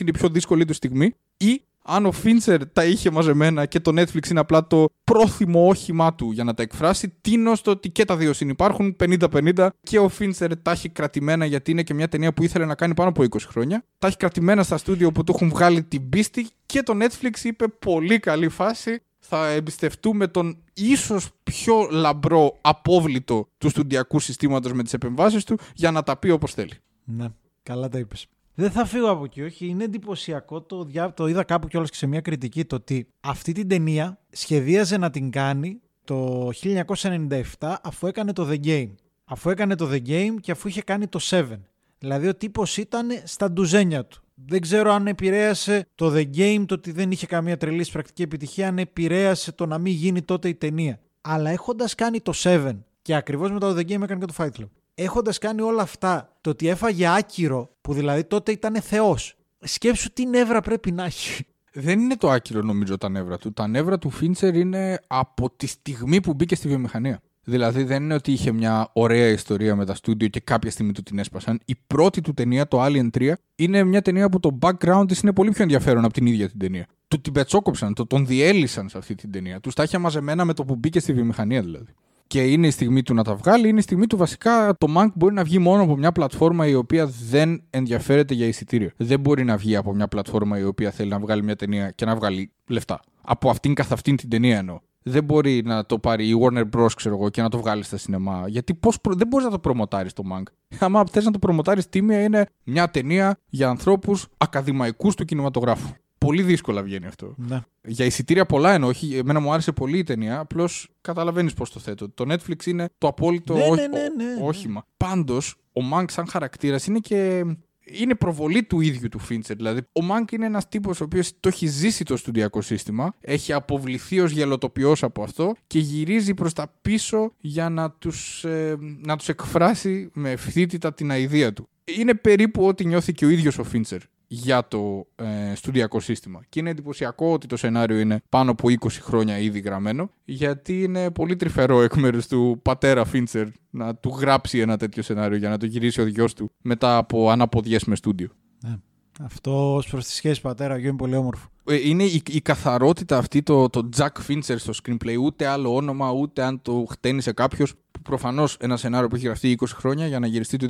[0.00, 1.14] είναι η πιο δύσκολη του στιγμή.
[1.36, 6.14] Ή αν ο Fincher τα είχε μαζεμένα και το Netflix είναι απλά το πρόθυμο όχημά
[6.14, 10.10] του για να τα εκφράσει, τίνω στο ότι και τα δύο συνυπάρχουν 50-50 και ο
[10.18, 13.22] Fincher τα έχει κρατημένα γιατί είναι και μια ταινία που ήθελε να κάνει πάνω από
[13.22, 13.84] 20 χρόνια.
[13.98, 17.68] Τα έχει κρατημένα στα στούντιο που του έχουν βγάλει την πίστη και το Netflix είπε
[17.68, 19.02] πολύ καλή φάση.
[19.18, 25.90] Θα εμπιστευτούμε τον ίσως πιο λαμπρό απόβλητο του στουντιακού συστήματος με τις επεμβάσεις του για
[25.90, 26.74] να τα πει όπως θέλει.
[27.04, 27.26] Ναι,
[27.62, 28.26] καλά τα είπες.
[28.54, 29.66] Δεν θα φύγω από εκεί, όχι.
[29.66, 30.60] Είναι εντυπωσιακό.
[30.62, 34.18] Το, διά- το είδα κάπου κιόλας και σε μια κριτική το ότι αυτή την ταινία
[34.30, 38.90] σχεδίαζε να την κάνει το 1997 αφού έκανε το The Game.
[39.24, 41.58] Αφού έκανε το The Game και αφού είχε κάνει το Seven.
[41.98, 44.22] Δηλαδή ο τύπος ήταν στα ντουζένια του.
[44.46, 48.68] Δεν ξέρω αν επηρέασε το The Game το ότι δεν είχε καμία τρελή πρακτική επιτυχία,
[48.68, 51.00] αν επηρέασε το να μην γίνει τότε η ταινία.
[51.20, 54.60] Αλλά έχοντας κάνει το Seven και ακριβώς μετά το The Game έκανε και το Fight
[54.60, 54.68] Club.
[54.94, 59.36] Έχοντας κάνει όλα αυτά, το ότι έφαγε άκυρο, που δηλαδή τότε ήταν θεός.
[59.58, 61.44] Σκέψου τι νεύρα πρέπει να έχει.
[61.72, 63.52] Δεν είναι το άκυρο νομίζω τα νεύρα του.
[63.52, 67.20] Τα νεύρα του Φίντσερ είναι από τη στιγμή που μπήκε στη βιομηχανία.
[67.44, 71.02] Δηλαδή δεν είναι ότι είχε μια ωραία ιστορία με τα στούντιο και κάποια στιγμή του
[71.02, 71.60] την έσπασαν.
[71.64, 75.32] Η πρώτη του ταινία, το Alien 3, είναι μια ταινία που το background της είναι
[75.32, 76.86] πολύ πιο ενδιαφέρον από την ίδια την ταινία.
[77.08, 79.60] Του την πετσόκοψαν, το, τον διέλυσαν σε αυτή την ταινία.
[79.60, 81.92] Τους τα είχε μαζεμένα με το που μπήκε στη βιομηχανία δηλαδή.
[82.30, 85.08] Και είναι η στιγμή του να τα βγάλει, είναι η στιγμή του βασικά το Mank
[85.14, 88.90] μπορεί να βγει μόνο από μια πλατφόρμα η οποία δεν ενδιαφέρεται για εισιτήριο.
[88.96, 92.04] Δεν μπορεί να βγει από μια πλατφόρμα η οποία θέλει να βγάλει μια ταινία και
[92.04, 93.00] να βγάλει λεφτά.
[93.22, 94.78] Από αυτήν καθ' αυτήν την ταινία εννοώ.
[95.02, 96.88] Δεν μπορεί να το πάρει η Warner Bros.
[96.96, 98.44] Ξέρω εγώ, και να το βγάλει στα σινεμά.
[98.48, 99.14] Γιατί πώς προ...
[99.14, 100.42] δεν μπορείς να το προμοτάρεις το Mank.
[100.78, 105.92] Άμα θες να το προμοτάρεις τίμια, είναι μια ταινία για ανθρώπους ακαδημαϊκούς του κινηματογράφου.
[106.26, 107.34] Πολύ δύσκολα βγαίνει αυτό.
[107.36, 107.60] Ναι.
[107.82, 108.88] Για εισιτήρια πολλά εννοώ.
[108.88, 110.38] Όχι, εμένα μου άρεσε πολύ η ταινία.
[110.38, 112.08] Απλώς καταλαβαίνεις πώς το θέτω.
[112.10, 114.42] Το Netflix είναι το απόλυτο Ναι, ό- ναι, ναι, ναι, ναι.
[114.42, 114.84] όχημα.
[114.96, 117.44] Πάντως, ο Μάνκ σαν χαρακτήρας είναι και.
[117.92, 119.56] Είναι προβολή του ίδιου του Φίντσερ.
[119.56, 123.52] Δηλαδή, ο Μάνκ είναι ένας τύπος ο οποίος το έχει ζήσει το στудιακό σύστημα, έχει
[123.52, 129.16] αποβληθεί ως γελοτοποιός από αυτό και γυρίζει προς τα πίσω για να τους ε, να
[129.16, 131.68] τους εκφράσει με ευθύτητα την αηδία του.
[131.98, 134.00] Είναι περίπου ό,τι νιώθει και ο ίδιος ο Φίντσερ
[134.32, 136.40] για το ε, στудιακό σύστημα.
[136.48, 141.10] Και είναι εντυπωσιακό ότι το σενάριο είναι πάνω από 20 χρόνια ήδη γραμμένο, γιατί είναι
[141.10, 145.56] πολύ τρυφερό εκ μέρους του πατέρα Φίντσερ να του γράψει ένα τέτοιο σενάριο για να
[145.58, 148.28] το γυρίσει ο γιος του μετά από αναποδιές με στούντιο.
[148.60, 148.76] ναι.
[149.22, 151.48] Αυτό ως προς τη σχέση πατέρα-γιο είναι πολύ όμορφο.
[151.64, 156.10] Ε, Είναι η, η καθαρότητα αυτή, το, το Jack Fincher στο screenplay, ούτε άλλο όνομα,
[156.12, 157.74] ούτε αν το χτένισε κάποιος.
[158.02, 160.68] Που προφανώς ένα σενάριο που έχει γραφτεί 20 χρόνια για να γυριστεί το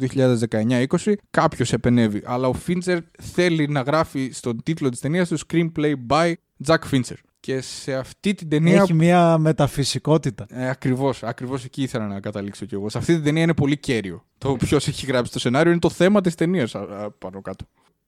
[0.51, 2.23] 2019-20, κάποιος επενεύει.
[2.25, 6.33] Αλλά ο Fincher θέλει να γράφει στον τίτλο της ταινίας του screenplay by
[6.67, 7.17] Jack Fincher.
[7.41, 8.83] Και σε αυτή την ταινία.
[8.83, 10.47] Έχει μια μεταφυσικότητα.
[10.49, 12.89] Ε, ακριβώς, ακριβώς εκεί ήθελα να καταλήξω κι εγώ.
[12.89, 14.25] Σε αυτή την ταινία είναι πολύ κέριο.
[14.39, 16.75] Το ποιος έχει γράψει το σενάριο είναι το θέμα της ταινίας
[17.19, 17.65] πάνω κάτω.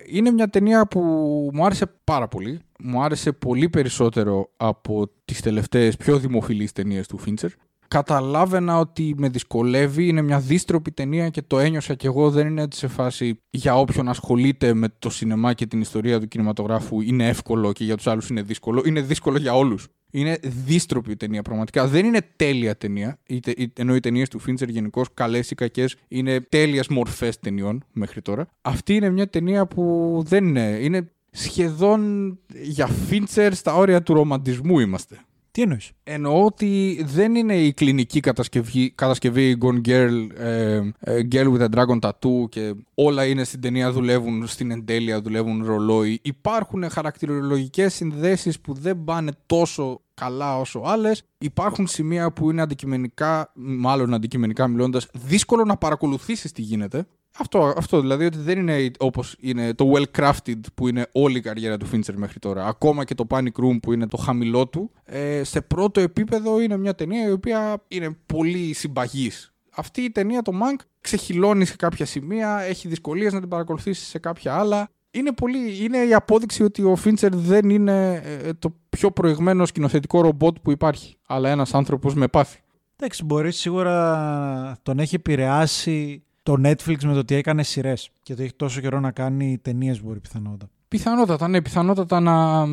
[0.06, 1.00] Είναι μια ταινία που
[1.52, 2.60] μου άρεσε πάρα πολύ.
[2.78, 7.50] Μου άρεσε πολύ περισσότερο από τις τελευταίες πιο δημοφιλείς ταινίες του Φίντσερ.
[7.92, 12.62] Καταλάβαινα ότι με δυσκολεύει, είναι μια δίστροπη ταινία και το ένιωσα κι εγώ δεν είναι
[12.62, 17.28] έτσι σε φάση για όποιον ασχολείται με το σινεμά και την ιστορία του κινηματογράφου είναι
[17.28, 18.82] εύκολο και για τους άλλους είναι δύσκολο.
[18.86, 19.88] Είναι δύσκολο για όλους.
[20.10, 21.86] Είναι δίστροπη ταινία πραγματικά.
[21.86, 23.18] Δεν είναι τέλεια ταινία.
[23.26, 27.84] Είτε, είτε- ενώ οι ταινίες του Φίντσερ γενικώς, καλές ή κακές, είναι τέλειε μορφές ταινιών
[27.92, 28.46] μέχρι τώρα.
[28.62, 30.78] Αυτή είναι μια ταινία που δεν είναι.
[30.80, 35.18] Είναι σχεδόν για Φίντσερ στα όρια του ρομαντισμού είμαστε.
[35.52, 41.52] Τι εννοείς; Εννοώ ότι δεν είναι η κλινική κατασκευή, κατασκευή Gone Girl, ε, ε, Girl
[41.52, 46.20] with a Dragon Tattoo και όλα είναι στην ταινία δουλεύουν στην εντέλεια, δουλεύουν ρολόι.
[46.22, 51.22] Υπάρχουν χαρακτηρολογικές συνδέσεις που δεν πάνε τόσο καλά όσο άλλες.
[51.38, 57.06] Υπάρχουν σημεία που είναι αντικειμενικά, μάλλον αντικειμενικά μιλώντας, δύσκολο να παρακολουθήσεις τι γίνεται.
[57.38, 61.40] Αυτό, αυτό δηλαδή ότι δεν είναι όπως είναι το well crafted που είναι όλη η
[61.40, 62.66] καριέρα του Fincher μέχρι τώρα.
[62.66, 64.90] Ακόμα και το Panic Room που είναι το χαμηλό του.
[65.04, 69.52] Ε, σε πρώτο επίπεδο είναι μια ταινία η οποία είναι πολύ συμπαγής.
[69.74, 74.18] Αυτή η ταινία το Mank ξεχυλώνει σε κάποια σημεία, έχει δυσκολίες να την παρακολουθήσεις σε
[74.18, 74.88] κάποια άλλα.
[75.10, 80.20] Είναι, πολύ, είναι η απόδειξη ότι ο Fincher δεν είναι ε, το πιο προηγμένο σκηνοθετικό
[80.20, 82.60] ρομπότ που υπάρχει, αλλά ένας άνθρωπος με πάθη.
[82.96, 88.42] Εντάξει, μπορείς σίγουρα τον έχει επηρεάσει το Netflix με το ότι έκανε σειρές και ότι
[88.42, 90.70] έχει τόσο καιρό να κάνει ταινίες, μπορεί πιθανότατα.
[90.88, 92.66] Πιθανότατα, ναι, πιθανότατα να,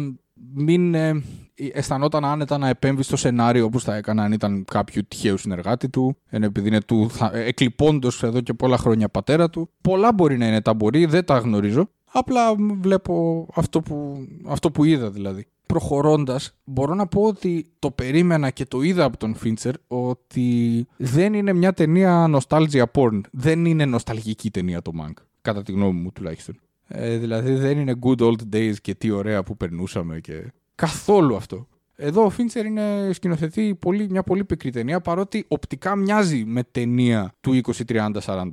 [0.53, 1.23] μην ε,
[1.55, 6.17] αισθανόταν άνετα να επέμβει στο σενάριο όπως θα έκανε αν ήταν κάποιου τυχαίου συνεργάτη του,
[6.29, 9.69] ενώ επειδή είναι του θα, εκλειπώντος εδώ και πολλά χρόνια πατέρα του.
[9.81, 11.89] Πολλά μπορεί να είναι τα μπορεί, δεν τα γνωρίζω.
[12.11, 15.47] Απλά βλέπω αυτό που, αυτό που είδα δηλαδή.
[15.73, 21.33] Προχωρώντας, μπορώ να πω ότι το περίμενα και το είδα από τον Φίντσερ ότι δεν
[21.33, 23.19] είναι μια ταινία nostalgia porn.
[23.31, 26.59] Δεν είναι νοσταλγική ταινία το Mank, κατά τη γνώμη μου τουλάχιστον.
[26.87, 31.67] Ε, δηλαδή δεν είναι good old days και τι ωραία που περνούσαμε και καθόλου αυτό.
[31.95, 37.33] Εδώ ο Φίντσερ είναι σκηνοθετεί πολύ, μια πολύ πικρή ταινία παρότι οπτικά μοιάζει με ταινία
[37.41, 38.49] του 20-30-40.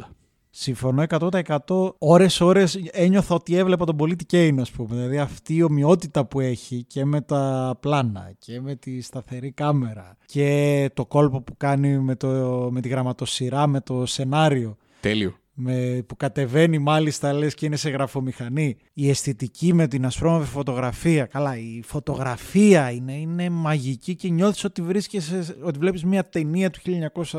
[0.58, 1.94] Συμφωνώ 100%.
[1.98, 4.94] Ώρες-ώρες ένιωθα ότι έβλεπα τον πολίτη Κέιν, ας πούμε.
[4.94, 10.16] Δηλαδή αυτή η ομοιότητα που έχει και με τα πλάνα και με τη σταθερή κάμερα
[10.26, 12.28] και το κόλπο που κάνει με, το,
[12.72, 14.76] με τη γραμματοσυρά, με το σενάριο.
[15.00, 15.34] Τέλειο.
[15.54, 18.76] με, που κατεβαίνει μάλιστα λες και είναι σε γραφομηχανή.
[18.92, 21.26] Η αισθητική με την ασπρόμαυρη φωτογραφία.
[21.26, 26.80] Καλά, η φωτογραφία είναι, είναι μαγική και νιώθεις ότι, βρίσκεσαι, ότι βλέπεις μια ταινία του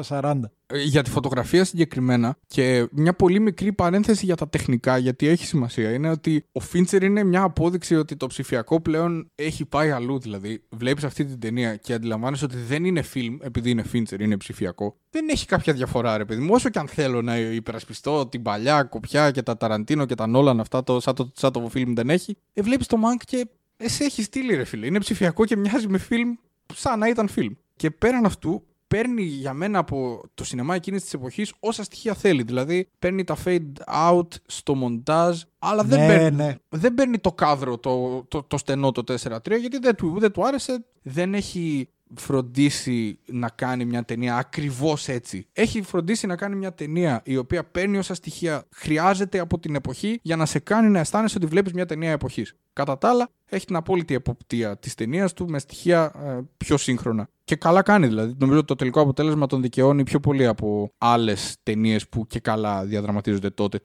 [0.07, 0.33] 1940.
[0.69, 5.45] Ε, για τη φωτογραφία συγκεκριμένα και μια πολύ μικρή παρένθεση για τα τεχνικά, γιατί έχει
[5.45, 10.19] σημασία, είναι ότι ο Φίντσερ είναι μια απόδειξη ότι το ψηφιακό πλέον έχει πάει αλλού.
[10.19, 14.37] Δηλαδή, βλέπεις αυτή την ταινία και αντιλαμβάνεσαι ότι δεν είναι φιλμ, επειδή είναι Φίντσερ, είναι
[14.37, 14.95] ψηφιακό.
[15.09, 16.49] Δεν έχει κάποια διαφορά, ρε παιδί μου.
[16.53, 20.59] Όσο και αν θέλω να υπερασπιστώ την παλιά κοπιά και τα Ταραντίνο και τα Νόλαν,
[20.59, 24.03] αυτά το, σαν, το, σαν το φιλμ δεν έχει, ε, βλέπεις το Mank και εσύ
[24.03, 24.85] έχεις στείλει, ρε φίλε.
[24.85, 26.33] Είναι ψηφιακό και μοιάζει με φιλμ
[26.73, 27.53] σαν να ήταν φιλμ.
[27.75, 32.43] Και πέραν αυτού, παίρνει για μένα από το σινεμά εκείνης της εποχής όσα στοιχεία θέλει.
[32.43, 36.55] Δηλαδή, παίρνει τα fade out στο μοντάζ, αλλά δεν, Ναι, παίρνει, ναι.
[36.69, 40.47] δεν παίρνει το κάδρο, το, το, το στενό το 4-3, γιατί δεν του, δεν του
[40.47, 40.85] άρεσε.
[41.01, 45.47] Δεν έχει φροντίσει να κάνει μια ταινία ακριβώς έτσι.
[45.53, 50.19] Έχει φροντίσει να κάνει μια ταινία η οποία παίρνει όσα στοιχεία χρειάζεται από την εποχή
[50.21, 52.53] για να σε κάνει να αισθάνεσαι ότι βλέπεις μια ταινία εποχής.
[52.73, 57.29] Κατά τα άλλα, έχει την απόλυτη εποπτεία της ταινίας του με στοιχεία ε, πιο σύγχρονα.
[57.43, 58.35] Και καλά κάνει δηλαδή.
[58.39, 62.85] Νομίζω ότι το τελικό αποτέλεσμα τον δικαιώνει πιο πολύ από άλλες ταινίες που και καλά
[62.85, 63.79] διαδραματίζονται τότε.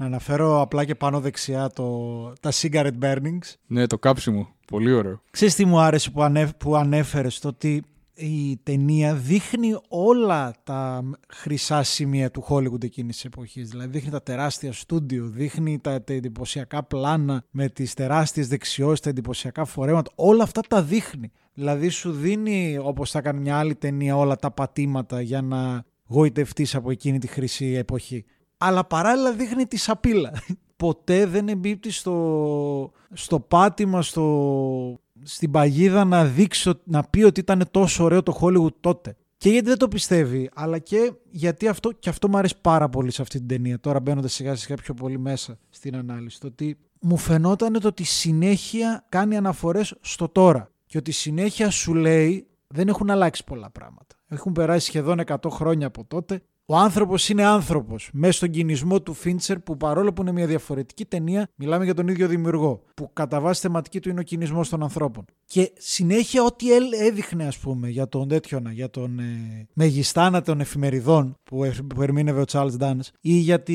[0.00, 3.54] Να αναφέρω απλά και πάνω δεξιά το, τα cigarette burnings.
[3.66, 4.48] Ναι, το κάψιμο.
[4.66, 5.22] Πολύ ωραίο.
[5.30, 7.82] Ξέρεις τι μου άρεσε που, ανέ, που ανέφερες, το ότι
[8.14, 13.68] η ταινία δείχνει όλα τα χρυσά σημεία του Hollywood εκείνης της εποχής.
[13.68, 19.10] Δηλαδή δείχνει τα τεράστια στούντιο, δείχνει τα, τα εντυπωσιακά πλάνα με τις τεράστιες δεξιότητες, τα
[19.10, 20.10] εντυπωσιακά φορέματα.
[20.14, 21.30] Όλα αυτά τα δείχνει.
[21.54, 26.74] Δηλαδή σου δίνει, όπως θα κάνει μια άλλη ταινία, όλα τα πατήματα για να γοητευτείς
[26.74, 28.24] από εκείνη τη χρυσή εποχή.
[28.62, 30.32] Αλλά παράλληλα δείχνει τη σαπίλα.
[30.76, 37.40] Ποτέ δεν εμπίπτει στο, στο πάτημα, στο, στην παγίδα να δείξει, ότι- να πει ότι
[37.40, 39.16] ήταν τόσο ωραίο το Hollywood τότε.
[39.36, 43.10] Και γιατί δεν το πιστεύει, αλλά και γιατί αυτό, και αυτό μου αρέσει πάρα πολύ
[43.10, 43.80] σε αυτή την ταινία.
[43.80, 46.40] Τώρα μπαίνοντας σιγά σιγά πιο πολύ μέσα στην ανάλυση.
[46.40, 50.70] Το ότι μου φαινόταν το ότι συνέχεια κάνει αναφορές στο τώρα.
[50.86, 54.14] Και ότι συνέχεια σου λέει δεν έχουν αλλάξει πολλά πράγματα.
[54.28, 56.42] Έχουν περάσει σχεδόν 100 χρόνια από τότε.
[56.72, 58.10] Ο άνθρωπος είναι άνθρωπος.
[58.12, 62.08] Μέσα στον κινησμό του Φίντσερ, που παρόλο που είναι μια διαφορετική ταινία, μιλάμε για τον
[62.08, 62.82] ίδιο δημιουργό.
[62.94, 65.24] Που κατά βάση θεματική του είναι ο κινησμός των ανθρώπων.
[65.44, 70.60] Και συνέχεια ό,τι έλ- έδειχνε, ας πούμε, για τον τέτοιον, για τον ε, μεγιστάνα των
[70.60, 73.74] εφημεριδών που, ε- που ερμήνευε ο Charles Dance, ή για, τη,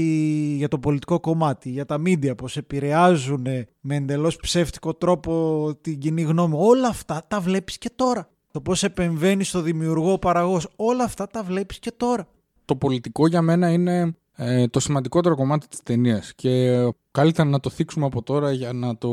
[0.58, 6.00] για το πολιτικό κομμάτι, για τα μίντια, πώ επηρεάζουν ε, με εντελώς ψεύτικο τρόπο την
[6.00, 6.56] κοινή γνώμη.
[6.58, 8.30] Όλα αυτά τα βλέπεις και τώρα.
[8.52, 12.28] Το πώς επεμβαίνει στο δημιουργό ο παραγωγός, όλα αυτά τα βλέπεις και τώρα.
[12.66, 16.34] Το πολιτικό για μένα είναι ε, το σημαντικότερο κομμάτι της ταινίας.
[16.36, 19.10] και καλύτερα να το θίξουμε από τώρα για να το,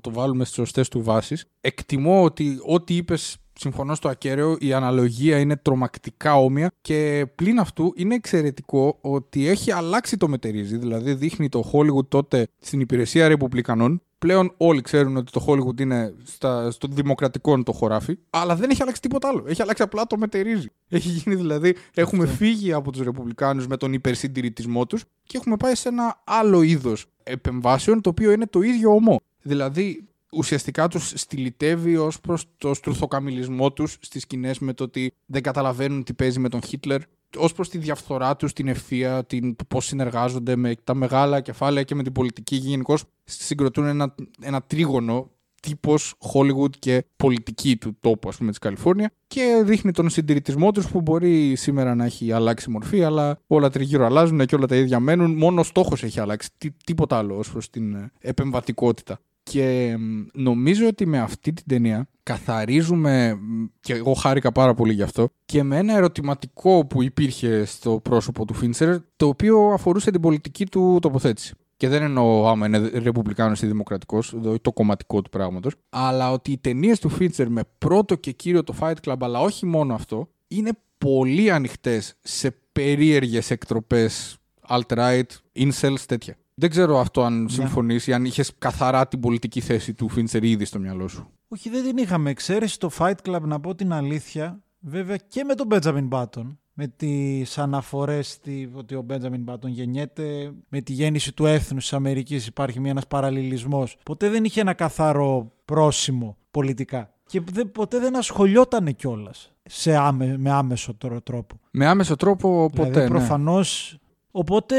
[0.00, 1.44] το βάλουμε στις σωστές του βάσεις.
[1.60, 7.92] Εκτιμώ ότι ό,τι είπες συμφωνώ στο ακέραιο, η αναλογία είναι τρομακτικά όμοια και πλην αυτού
[7.96, 14.02] είναι εξαιρετικό ότι έχει αλλάξει το μετερίζει, δηλαδή δείχνει το Hollywood τότε στην υπηρεσία ρεπουμπλικανών
[14.24, 18.82] Πλέον όλοι ξέρουν ότι το Hollywood είναι στα, στο δημοκρατικό το χωράφι, αλλά δεν έχει
[18.82, 19.44] αλλάξει τίποτα άλλο.
[19.46, 20.68] Έχει αλλάξει απλά το μετερίζει.
[20.94, 25.74] Έχει γίνει δηλαδή, έχουμε φύγει από τους Ρεπουμπλικάνους με τον υπερσυντηρητισμό τους και έχουμε πάει
[25.74, 29.20] σε ένα άλλο είδος επεμβάσεων, το οποίο είναι το ίδιο ομό.
[29.42, 35.42] Δηλαδή, ουσιαστικά τους στυλιτεύει ως προς το στρουθοκαμιλισμό τους στις σκηνές με το ότι δεν
[35.42, 37.00] καταλαβαίνουν τι παίζει με τον Χίτλερ,
[37.36, 41.94] ως προς τη διαφθορά τους, την ευθεία, την πώς συνεργάζονται με τα μεγάλα κεφάλαια και
[41.94, 45.30] με την πολιτική και γενικώς συγκροτούν ένα, ένα τρίγωνο
[45.64, 50.88] τύπος Hollywood και πολιτική του τόπου, ας πούμε, της Καλιφόρνια και δείχνει τον συντηρητισμό τους
[50.88, 55.00] που μπορεί σήμερα να έχει αλλάξει μορφή, αλλά όλα τριγύρω αλλάζουν και όλα τα ίδια
[55.00, 55.36] μένουν.
[55.36, 59.18] Μόνο ο στόχος έχει αλλάξει, Τι, τίποτα άλλο ως προς την ε, επεμβατικότητα.
[59.42, 64.92] Και μ, νομίζω ότι με αυτή την ταινία καθαρίζουμε, μ, και εγώ χάρηκα πάρα πολύ
[64.92, 70.10] γι' αυτό, και με ένα ερωτηματικό που υπήρχε στο πρόσωπο του Φίντσερ, το οποίο αφορούσε
[70.10, 71.54] την πολιτική του τοποθέτηση.
[71.76, 75.74] Και δεν εννοώ άμα είναι ρεπουμπλικάνος ή δημοκρατικός, το κομματικό του πράγματος.
[75.90, 79.66] Αλλά ότι οι ταινίες του Fincher με πρώτο και κύριο το Fight Club, αλλά όχι
[79.66, 84.36] μόνο αυτό, είναι πολύ ανοιχτές σε περίεργες εκτροπές
[84.68, 85.22] alt-right,
[85.54, 86.36] incels, τέτοια.
[86.54, 87.48] Δεν ξέρω αυτό αν Ναι.
[87.48, 91.28] συμφωνείς ή αν είχες καθαρά την πολιτική θέση του Fincher ήδη στο μυαλό σου.
[91.48, 94.62] Όχι, δεν την είχαμε εξαίρεση το Fight Club, να πω την αλήθεια.
[94.80, 96.56] Βέβαια και με τον Benjamin Button.
[96.76, 101.92] Με τις αναφορές στη, ότι ο Benjamin Button γεννιέται με τη γέννηση του έθνους της
[101.92, 103.96] Αμερικής υπάρχει μια, ένας παραλληλισμός.
[104.02, 107.14] Ποτέ δεν είχε ένα καθαρό πρόσημο πολιτικά.
[107.26, 111.60] Και δεν- ποτέ δεν ασχολιότανε κιόλας σε άμε, με άμεσο τρο- τρόπο.
[111.70, 112.88] Με άμεσο τρόπο ποτέ.
[112.90, 113.18] δηλαδή ναι.
[113.18, 113.98] προφανώς...
[114.36, 114.76] Οπότε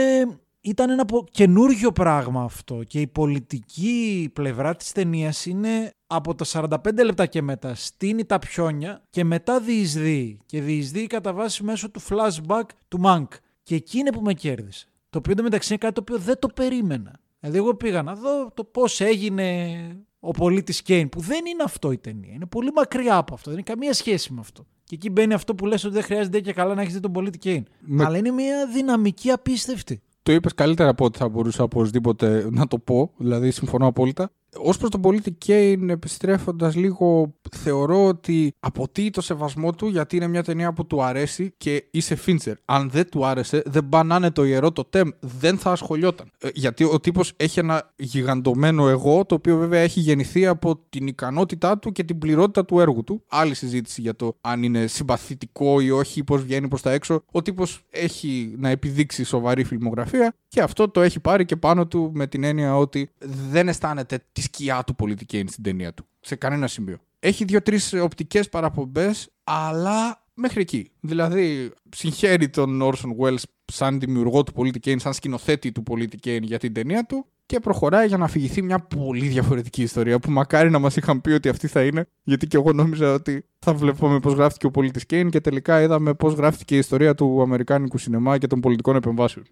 [0.66, 6.46] ήταν ένα πο- καινούργιο πράγμα αυτό και η πολιτική πλευρά της ταινίας είναι από τα
[6.46, 11.90] 45 λεπτά και μετά στείνει τα πιόνια και μετά διεισδύει και διεισδύει κατά βάση μέσω
[11.92, 13.28] του flashback του Mank
[13.64, 14.88] και εκεί είναι που με κέρδισε.
[15.10, 17.20] Το οποίο μεταξύ είναι κάτι το οποίο δεν το περίμενα.
[17.40, 19.78] Δηλαδή εγώ πήγα να δω το πώς έγινε
[20.20, 22.34] ο πολίτης Κέιν που δεν είναι αυτό η ταινία.
[22.34, 23.50] Είναι πολύ μακριά από αυτό.
[23.50, 24.66] Δεν έχει καμία σχέση με αυτό.
[24.84, 27.12] Και εκεί μπαίνει αυτό που λες ότι δεν χρειάζεται και καλά να έχεις δει τον
[27.12, 27.66] πολίτη Κέιν.
[27.80, 30.02] Με- Αλλά είναι μια δυναμική απίστευτη.
[30.26, 33.12] Το είπες καλύτερα από ό,τι θα μπορούσα οπωσδήποτε να το πω.
[33.18, 34.32] Δηλαδή, συμφωνώ απόλυτα.
[34.58, 40.28] Ω προς τον πολίτη Κέιν, επιστρέφοντας λίγο, θεωρώ ότι αποτείει το σεβασμό του γιατί είναι
[40.28, 42.56] μια ταινία που του αρέσει και είσαι Φίντσερ.
[42.66, 45.10] Αν δεν του άρεσε, δεν μπανάνε το ιερό το τεμ.
[45.20, 46.32] Δεν θα ασχολιόταν.
[46.40, 51.08] Ε, γιατί ο τύπος έχει ένα γιγαντωμένο εγώ, το οποίο βέβαια έχει γεννηθεί από την
[51.08, 53.24] ικανότητά του και την πληρότητα του έργου του.
[53.28, 57.24] Άλλη συζήτηση για το αν είναι συμπαθητικό ή όχι, πώς βγαίνει προς τα έξω.
[57.32, 62.12] Ο τύπος έχει να επιδείξει σοβαρή φιλμογραφία και αυτό το έχει πάρει και πάνω του
[62.14, 63.10] με την έννοια ότι
[63.50, 66.06] δεν αισθάνεται τη σκιά του πολιτική στην ταινία του.
[66.20, 66.98] Σε κανένα σημείο.
[67.20, 70.92] Έχει δύο-τρεις οπτικές παραπομπές, αλλά μέχρι εκεί.
[71.00, 76.44] Δηλαδή, συγχαίρει τον Orson Welles σαν δημιουργό του Πολίτη Κέιν, σαν σκηνοθέτη του Πολίτη Κέιν
[76.44, 80.70] για την ταινία του και προχωράει για να αφηγηθεί μια πολύ διαφορετική ιστορία που μακάρι
[80.70, 84.20] να μας είχαν πει ότι αυτή θα είναι, γιατί και εγώ νόμιζα ότι θα βλέπαμε
[84.20, 88.38] πώς γράφτηκε ο Πολίτη Κέιν και τελικά είδαμε πώς γράφτηκε η ιστορία του Αμερικάνικου σινεμά
[88.38, 89.46] και των πολιτικών επεμβάσεων.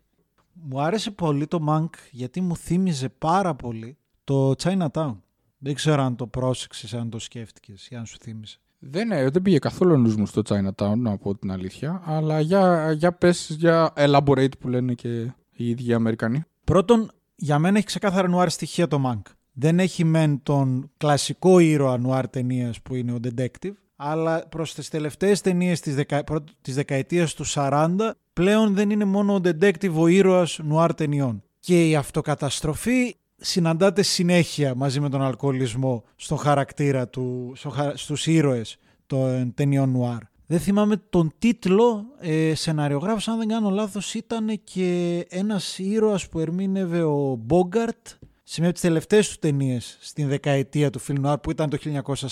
[0.54, 5.16] Μου άρεσε πολύ το Mank γιατί μου θύμιζε πάρα πολύ το Chinatown.
[5.58, 8.58] Δεν ξέρω αν το πρόσεξες, αν το σκέφτηκες ή αν σου θύμισε.
[8.80, 12.02] Δεν, ε, δεν πήγε καθόλου ο νους μου στο Chinatown, να πω την αλήθεια.
[12.06, 15.10] Αλλά για, για πες, για elaborate που λένε και
[15.52, 16.44] οι ίδιοι οι Αμερικανοί.
[16.64, 19.32] Πρώτον, για μένα έχει ξεκάθαρα νουάρ στοιχεία το Mank.
[19.54, 24.90] Δεν έχει μεν τον κλασικό ήρωα νουάρ ταινίας που είναι ο Detective, αλλά προς τις
[24.90, 26.24] τελευταίες ταινίες της, δεκα...
[26.24, 27.96] πρώτα- της δεκαετίας του 40
[28.34, 31.44] πλέον δεν είναι μόνο ο Detective ο ήρωας νουάρ ταινιών.
[31.60, 38.28] Και η αυτοκαταστροφή συναντάται συνέχεια μαζί με τον αλκοολισμό στον χαρακτήρα του, στο, χαρα- στους
[38.28, 38.78] ήρωες
[39.08, 40.18] των ταινιών νουάρ.
[40.46, 46.40] Δεν θυμάμαι τον τίτλο, ε, σεναριογράφος αν δεν κάνω λάθος ήταν και ένας ήρωας που
[46.40, 48.08] ερμήνευε ο Μπόγκαρτ
[48.44, 51.78] σε μια από τις τελευταίες του ταινίες στην δεκαετία του φιλμ νουάρ που ήταν το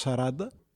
[0.04, 0.30] 1940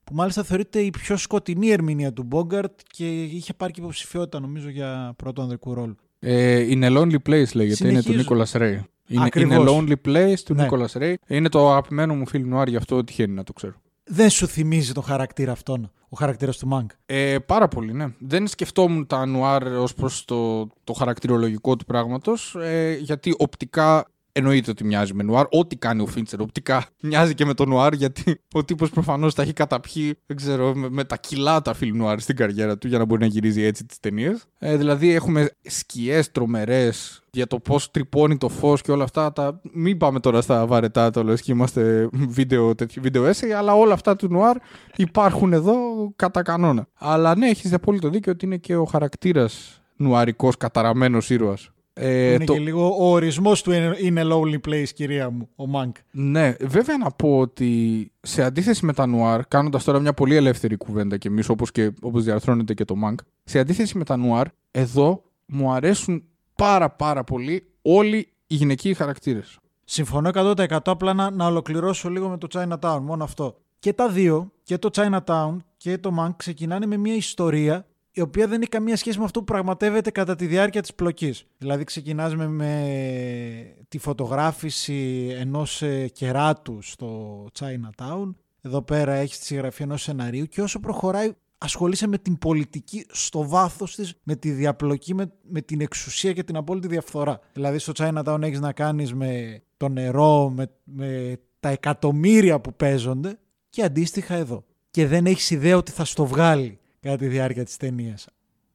[0.04, 4.70] που μάλιστα θεωρείται η πιο σκοτεινή ερμηνεία του Μπόγκαρτ και είχε πάρει και υποψηφιότητα νομίζω
[4.70, 5.96] για πρώτο ανδρικού ρόλο.
[6.20, 8.24] Ε, In a Lonely Place λέγεται, είναι του Συνεχίζω.
[8.30, 8.80] Nicholas Ray.
[9.08, 9.56] Είναι, Ακριβώς.
[9.58, 10.68] In a Lonely Place του Ναι.
[10.70, 11.14] Nicholas Ray.
[11.28, 13.74] Είναι το αγαπημένο μου film noir, γι' αυτό τυχαίνει να το ξέρω.
[14.04, 16.86] Δεν σου θυμίζει τον χαρακτήρα αυτόν, ο χαρακτήρας του Μάνκ.
[17.06, 18.08] Ε, πάρα πολύ, ναι.
[18.20, 24.06] Δεν σκεφτόμουν τα νουάρ ως προς το, το χαρακτηρολογικό του πράγματος, ε, γιατί οπτικά
[24.38, 25.46] εννοείται ότι μοιάζει με νουάρ.
[25.50, 29.42] Ό,τι κάνει ο Φίντσερ οπτικά μοιάζει και με το νουάρ, γιατί ο τύπος προφανώς τα
[29.42, 32.98] έχει καταπιεί, δεν ξέρω, με, με τα κιλά τα φιλμ νουάρ στην καριέρα του για
[32.98, 34.46] να μπορεί να γυρίζει έτσι τις ταινίες.
[34.60, 39.34] Ε, δηλαδή έχουμε σκιές τρομερές για το πώς τρυπώνει το φως και όλα αυτά.
[39.34, 39.62] Τα...
[39.74, 43.94] Μην πάμε τώρα στα βαρετά, το λες και είμαστε βίντεο, τέτοιο, video essay, αλλά όλα
[43.94, 44.58] αυτά του νουάρ
[44.96, 45.74] υπάρχουν εδώ
[46.16, 46.88] κατά κανόνα.
[46.94, 51.70] Αλλά ναι, έχεις απόλυτο δίκιο ότι είναι και ο χαρακτήρας νουαρικός καταραμένος ήρωας.
[51.98, 55.68] Ε, είναι το- και λίγο ο ορισμός του είναι- είναι lonely place κυρία μου, ο
[55.68, 55.92] Μάγκ.
[56.12, 60.76] Ναι, βέβαια να πω ότι σε αντίθεση με τα νουάρ, κάνοντας τώρα μια πολύ ελεύθερη
[60.78, 65.24] κουβέντα και εμείς όπως όπως διαρθρώνεται και το Mank, σε αντίθεση με τα νουάρ, εδώ
[65.46, 66.24] μου αρέσουν
[66.56, 69.58] πάρα πάρα πολύ όλοι οι γυναικοί χαρακτήρες.
[69.86, 73.56] Συμφωνώ 100% απλά να, να ολοκληρώσω λίγο με το Chinatown, μόνο αυτό.
[73.80, 77.86] Και τα δύο, και το Chinatown και το Mank, ξεκινάνε με μια ιστορία
[78.18, 81.46] η οποία δεν έχει καμία σχέση με αυτό που πραγματεύεται κατά τη διάρκεια της πλοκής.
[81.58, 88.34] Δηλαδή ξεκινάς με, με τη φωτογράφηση ενός ε, κεράτου στο Chinatown.
[88.62, 93.48] Εδώ πέρα έχεις τη συγγραφή ενός σεναρίου και όσο προχωράει ασχολείσαι με την πολιτική στο
[93.48, 97.40] βάθος της, με τη διαπλοκή, με, με την εξουσία και την απόλυτη διαφθορά.
[97.54, 103.38] Δηλαδή στο Chinatown έχεις να κάνεις με το νερό, με, με τα εκατομμύρια που παίζονται
[103.70, 104.64] και αντίστοιχα εδώ.
[104.92, 108.28] Και δεν έχεις ιδέα ότι θα στο βγάλει κατά τη διάρκεια της ταινίας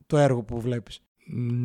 [0.06, 1.00] το έργο που βλέπεις.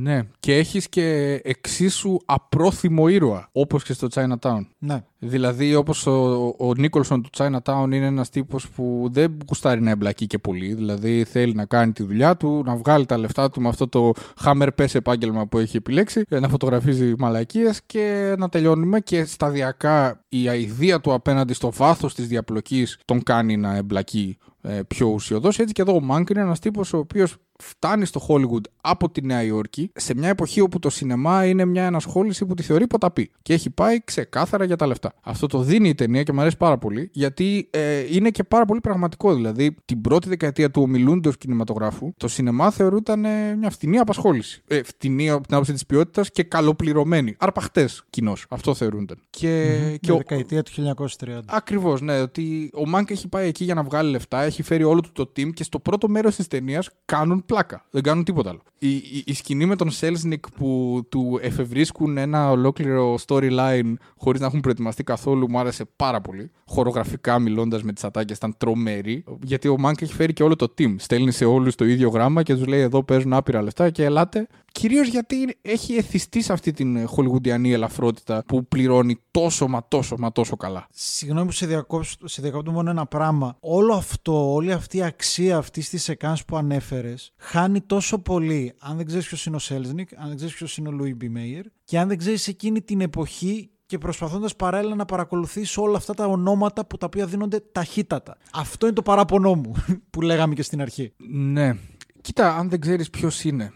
[0.01, 0.21] Ναι.
[0.39, 4.67] Και έχεις και εξίσου απρόθυμο ήρωα, όπως και στο Chinatown.
[4.77, 5.03] Ναι.
[5.27, 10.27] Δηλαδή, όπως ο, ο Νίκολσον του Chinatown είναι ένας τύπος που δεν κουστάρει να εμπλακεί
[10.27, 10.73] και πολύ.
[10.73, 14.11] Δηλαδή, θέλει να κάνει τη δουλειά του, να βγάλει τα λεφτά του με αυτό το
[14.43, 18.99] hammer pass επάγγελμα που έχει επιλέξει, να φωτογραφίζει μαλακίες και να τελειώνουμε.
[18.99, 24.81] Και σταδιακά η αηδία του απέναντι στο βάθος της διαπλοκής τον κάνει να εμπλακεί ε,
[24.87, 25.59] πιο ουσιοδός.
[25.59, 29.25] Έτσι και εδώ ο Μάνκ είναι ένας τύπος ο οποίος φτάνει στο Hollywood από τη
[29.25, 33.31] Νέα Υόρκη σε μια εποχή όπου το σινεμά είναι μια ενασχόληση που τη θεωρεί ποταπή.
[33.41, 35.13] Και έχει πάει ξεκάθαρα για τα λεφτά.
[35.21, 38.65] Αυτό το δίνει η ταινία και μου αρέσει πάρα πολύ γιατί ε, είναι και πάρα
[38.65, 39.35] πολύ πραγματικό.
[39.35, 44.61] Δηλαδή την πρώτη δεκαετία του ομιλούντο κινηματογράφου το σινεμά θεωρούταν ε, μια φτηνή απασχόληση.
[44.67, 47.35] Ε, φτηνή από την άποψη της ποιότητας και καλοπληρωμένη.
[47.39, 48.33] Αρπαχτές κοινώ.
[48.49, 49.17] Αυτό θεωρούνταν.
[49.29, 49.95] Και, Mm-hmm.
[49.99, 51.39] και ο, δεκαετία του 1930.
[51.45, 52.21] Ακριβώς, ναι.
[52.21, 55.31] Ότι ο Μάνκ έχει πάει εκεί για να βγάλει λεφτά, έχει φέρει όλο του το
[55.35, 57.85] team και στο πρώτο μέρος της ταινίας κάνουν πλάκα.
[57.89, 58.61] Δεν κάνουν τίποτα άλλο.
[58.85, 64.45] Η, η, η σκηνή με τον Σέλσνικ που του εφευρίσκουν ένα ολόκληρο storyline χωρίς να
[64.45, 66.51] έχουν προετοιμαστεί καθόλου μου άρεσε πάρα πολύ.
[66.65, 69.23] Χορογραφικά μιλώντας με τις ατάκες ήταν τρομερή.
[69.43, 70.95] Γιατί ο Μάνκ έχει φέρει και όλο το team.
[70.97, 74.47] Στέλνει σε όλους το ίδιο γράμμα και τους λέει: Εδώ παίζουν άπειρα λεφτά και ελάτε.
[74.79, 80.31] Κυρίως γιατί έχει εθιστεί σε αυτή την χολιγουντιανή ελαφρότητα που πληρώνει τόσο μα τόσο μα
[80.31, 80.87] τόσο καλά.
[80.91, 83.57] Συγγνώμη που σε διακόπτω, σε διακόπτω μόνο ένα πράγμα.
[83.59, 88.97] Όλο αυτό, όλη αυτή η αξία αυτής της σεκάνς που ανέφερες, χάνει τόσο πολύ αν
[88.97, 91.65] δεν ξέρεις ποιος είναι ο Σέλσνικ, αν δεν ξέρεις ποιος είναι ο Λούι Μπι Μέιερ
[91.83, 96.25] και αν δεν ξέρεις εκείνη την εποχή και προσπαθώντας παράλληλα να παρακολουθήσει όλα αυτά τα
[96.25, 98.37] ονόματα που τα οποία δίνονται ταχύτατα.
[98.53, 99.73] Αυτό είναι το παράπονό μου
[100.09, 101.13] που λέγαμε και στην αρχή.
[101.29, 101.77] Ναι.
[102.21, 103.73] Κοίτα, αν δεν ξέρεις ποιος είναι.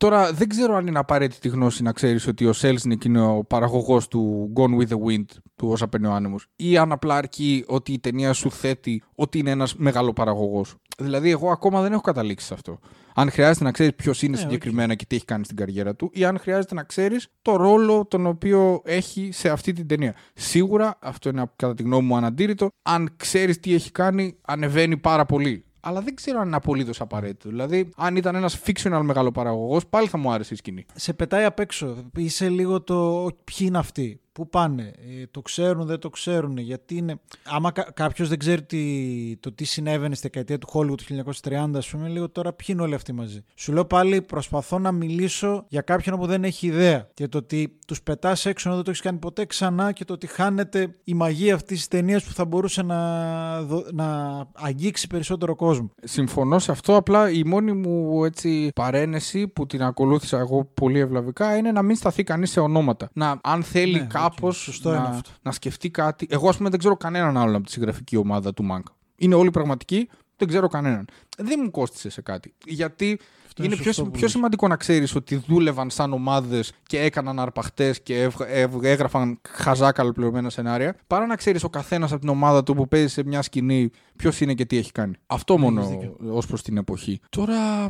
[0.00, 4.08] Τώρα δεν ξέρω αν είναι απαραίτητη γνώση να ξέρεις ότι ο Σέλσνικ είναι ο παραγωγός
[4.08, 5.24] του Gone with the Wind,
[5.56, 9.38] του Όσα παίρνει ο άνεμος, ή αν απλά αρκεί ότι η ταινία σου θέτει ότι
[9.38, 10.64] είναι ένας μεγάλο παραγωγό.
[10.98, 12.78] Δηλαδή, εγώ ακόμα δεν έχω καταλήξει σε αυτό.
[13.14, 16.10] Αν χρειάζεται να ξέρεις ποιος είναι Ναι, συγκεκριμένα και τι έχει κάνει στην καριέρα του,
[16.12, 20.14] ή αν χρειάζεται να ξέρεις το ρόλο τον οποίο έχει σε αυτή την ταινία.
[20.34, 25.26] Σίγουρα, αυτό είναι κατά τη γνώμη μου αναντήρητο, αν ξέρεις τι έχει κάνει, ανεβαίνει πάρα
[25.26, 25.64] πολύ.
[25.80, 27.48] Αλλά δεν ξέρω αν είναι απολύτως απαραίτητο.
[27.48, 30.86] Δηλαδή, αν ήταν ένας fictional μεγάλο παραγωγό, πάλι θα μου άρεσε η σκηνή.
[30.94, 31.96] σε πετάει απ' έξω.
[32.16, 36.96] Είσαι λίγο το ποιοι είναι αυτοί, πού πάνε, ε, το ξέρουν, δεν το ξέρουν, γιατί
[36.96, 37.20] είναι...
[37.44, 41.70] Άμα κα- κάποιος δεν ξέρει τι, το τι συνέβαινε στη δεκαετία του Hollywood του 1930,
[41.74, 43.44] ας πούμε, λίγο τώρα ποιοι είναι όλοι αυτοί μαζί.
[43.54, 47.78] Σου λέω πάλι προσπαθώ να μιλήσω για κάποιον που δεν έχει ιδέα και το ότι
[47.86, 51.14] τους πετάς έξω ενώ δεν το έχεις κάνει ποτέ ξανά και το ότι χάνεται η
[51.14, 54.06] μαγεία αυτής της ταινίας που θα μπορούσε να, δο- να
[54.52, 55.90] αγγίξει περισσότερο κόσμο.
[56.02, 56.96] Συμφωνώ σε αυτό.
[56.96, 61.96] Απλά η μόνη μου έτσι, παραίνεση που την ακολούθησα εγώ πολύ ευλαβικά είναι να μην
[61.96, 63.08] σταθεί κανείς σε ονόματα.
[63.12, 65.30] Να, αν θέλει Ναι, κάπως οκ, σωστό είναι να, αυτό.
[65.42, 66.26] να σκεφτεί κάτι.
[66.30, 68.92] Εγώ, ας πούμε, δεν ξέρω κανέναν άλλον από τη συγγραφική ομάδα του Μάνκ.
[69.16, 71.04] Είναι όλοι πραγματικοί, δεν ξέρω κανέναν.
[71.38, 72.54] Δεν μου κόστησε σε κάτι.
[72.66, 74.30] Γιατί Αυτό είναι είναι πιο, σωστό σι- που πιο λες.
[74.30, 79.92] σημαντικό να ξέρεις ότι δούλευαν σαν ομάδες και έκαναν αρπαχτές και έβγα- έβγα- έγραφαν χαζά
[79.92, 83.42] καλοπληρωμένα σενάρια, παρά να ξέρεις ο καθένας από την ομάδα του που παίζει σε μια
[83.42, 85.14] σκηνή ποιος είναι και τι έχει κάνει.
[85.26, 86.16] Αυτό μόνο έχεις δίκιο.
[86.30, 87.20] ως προς την εποχή.
[87.28, 87.86] Τώρα.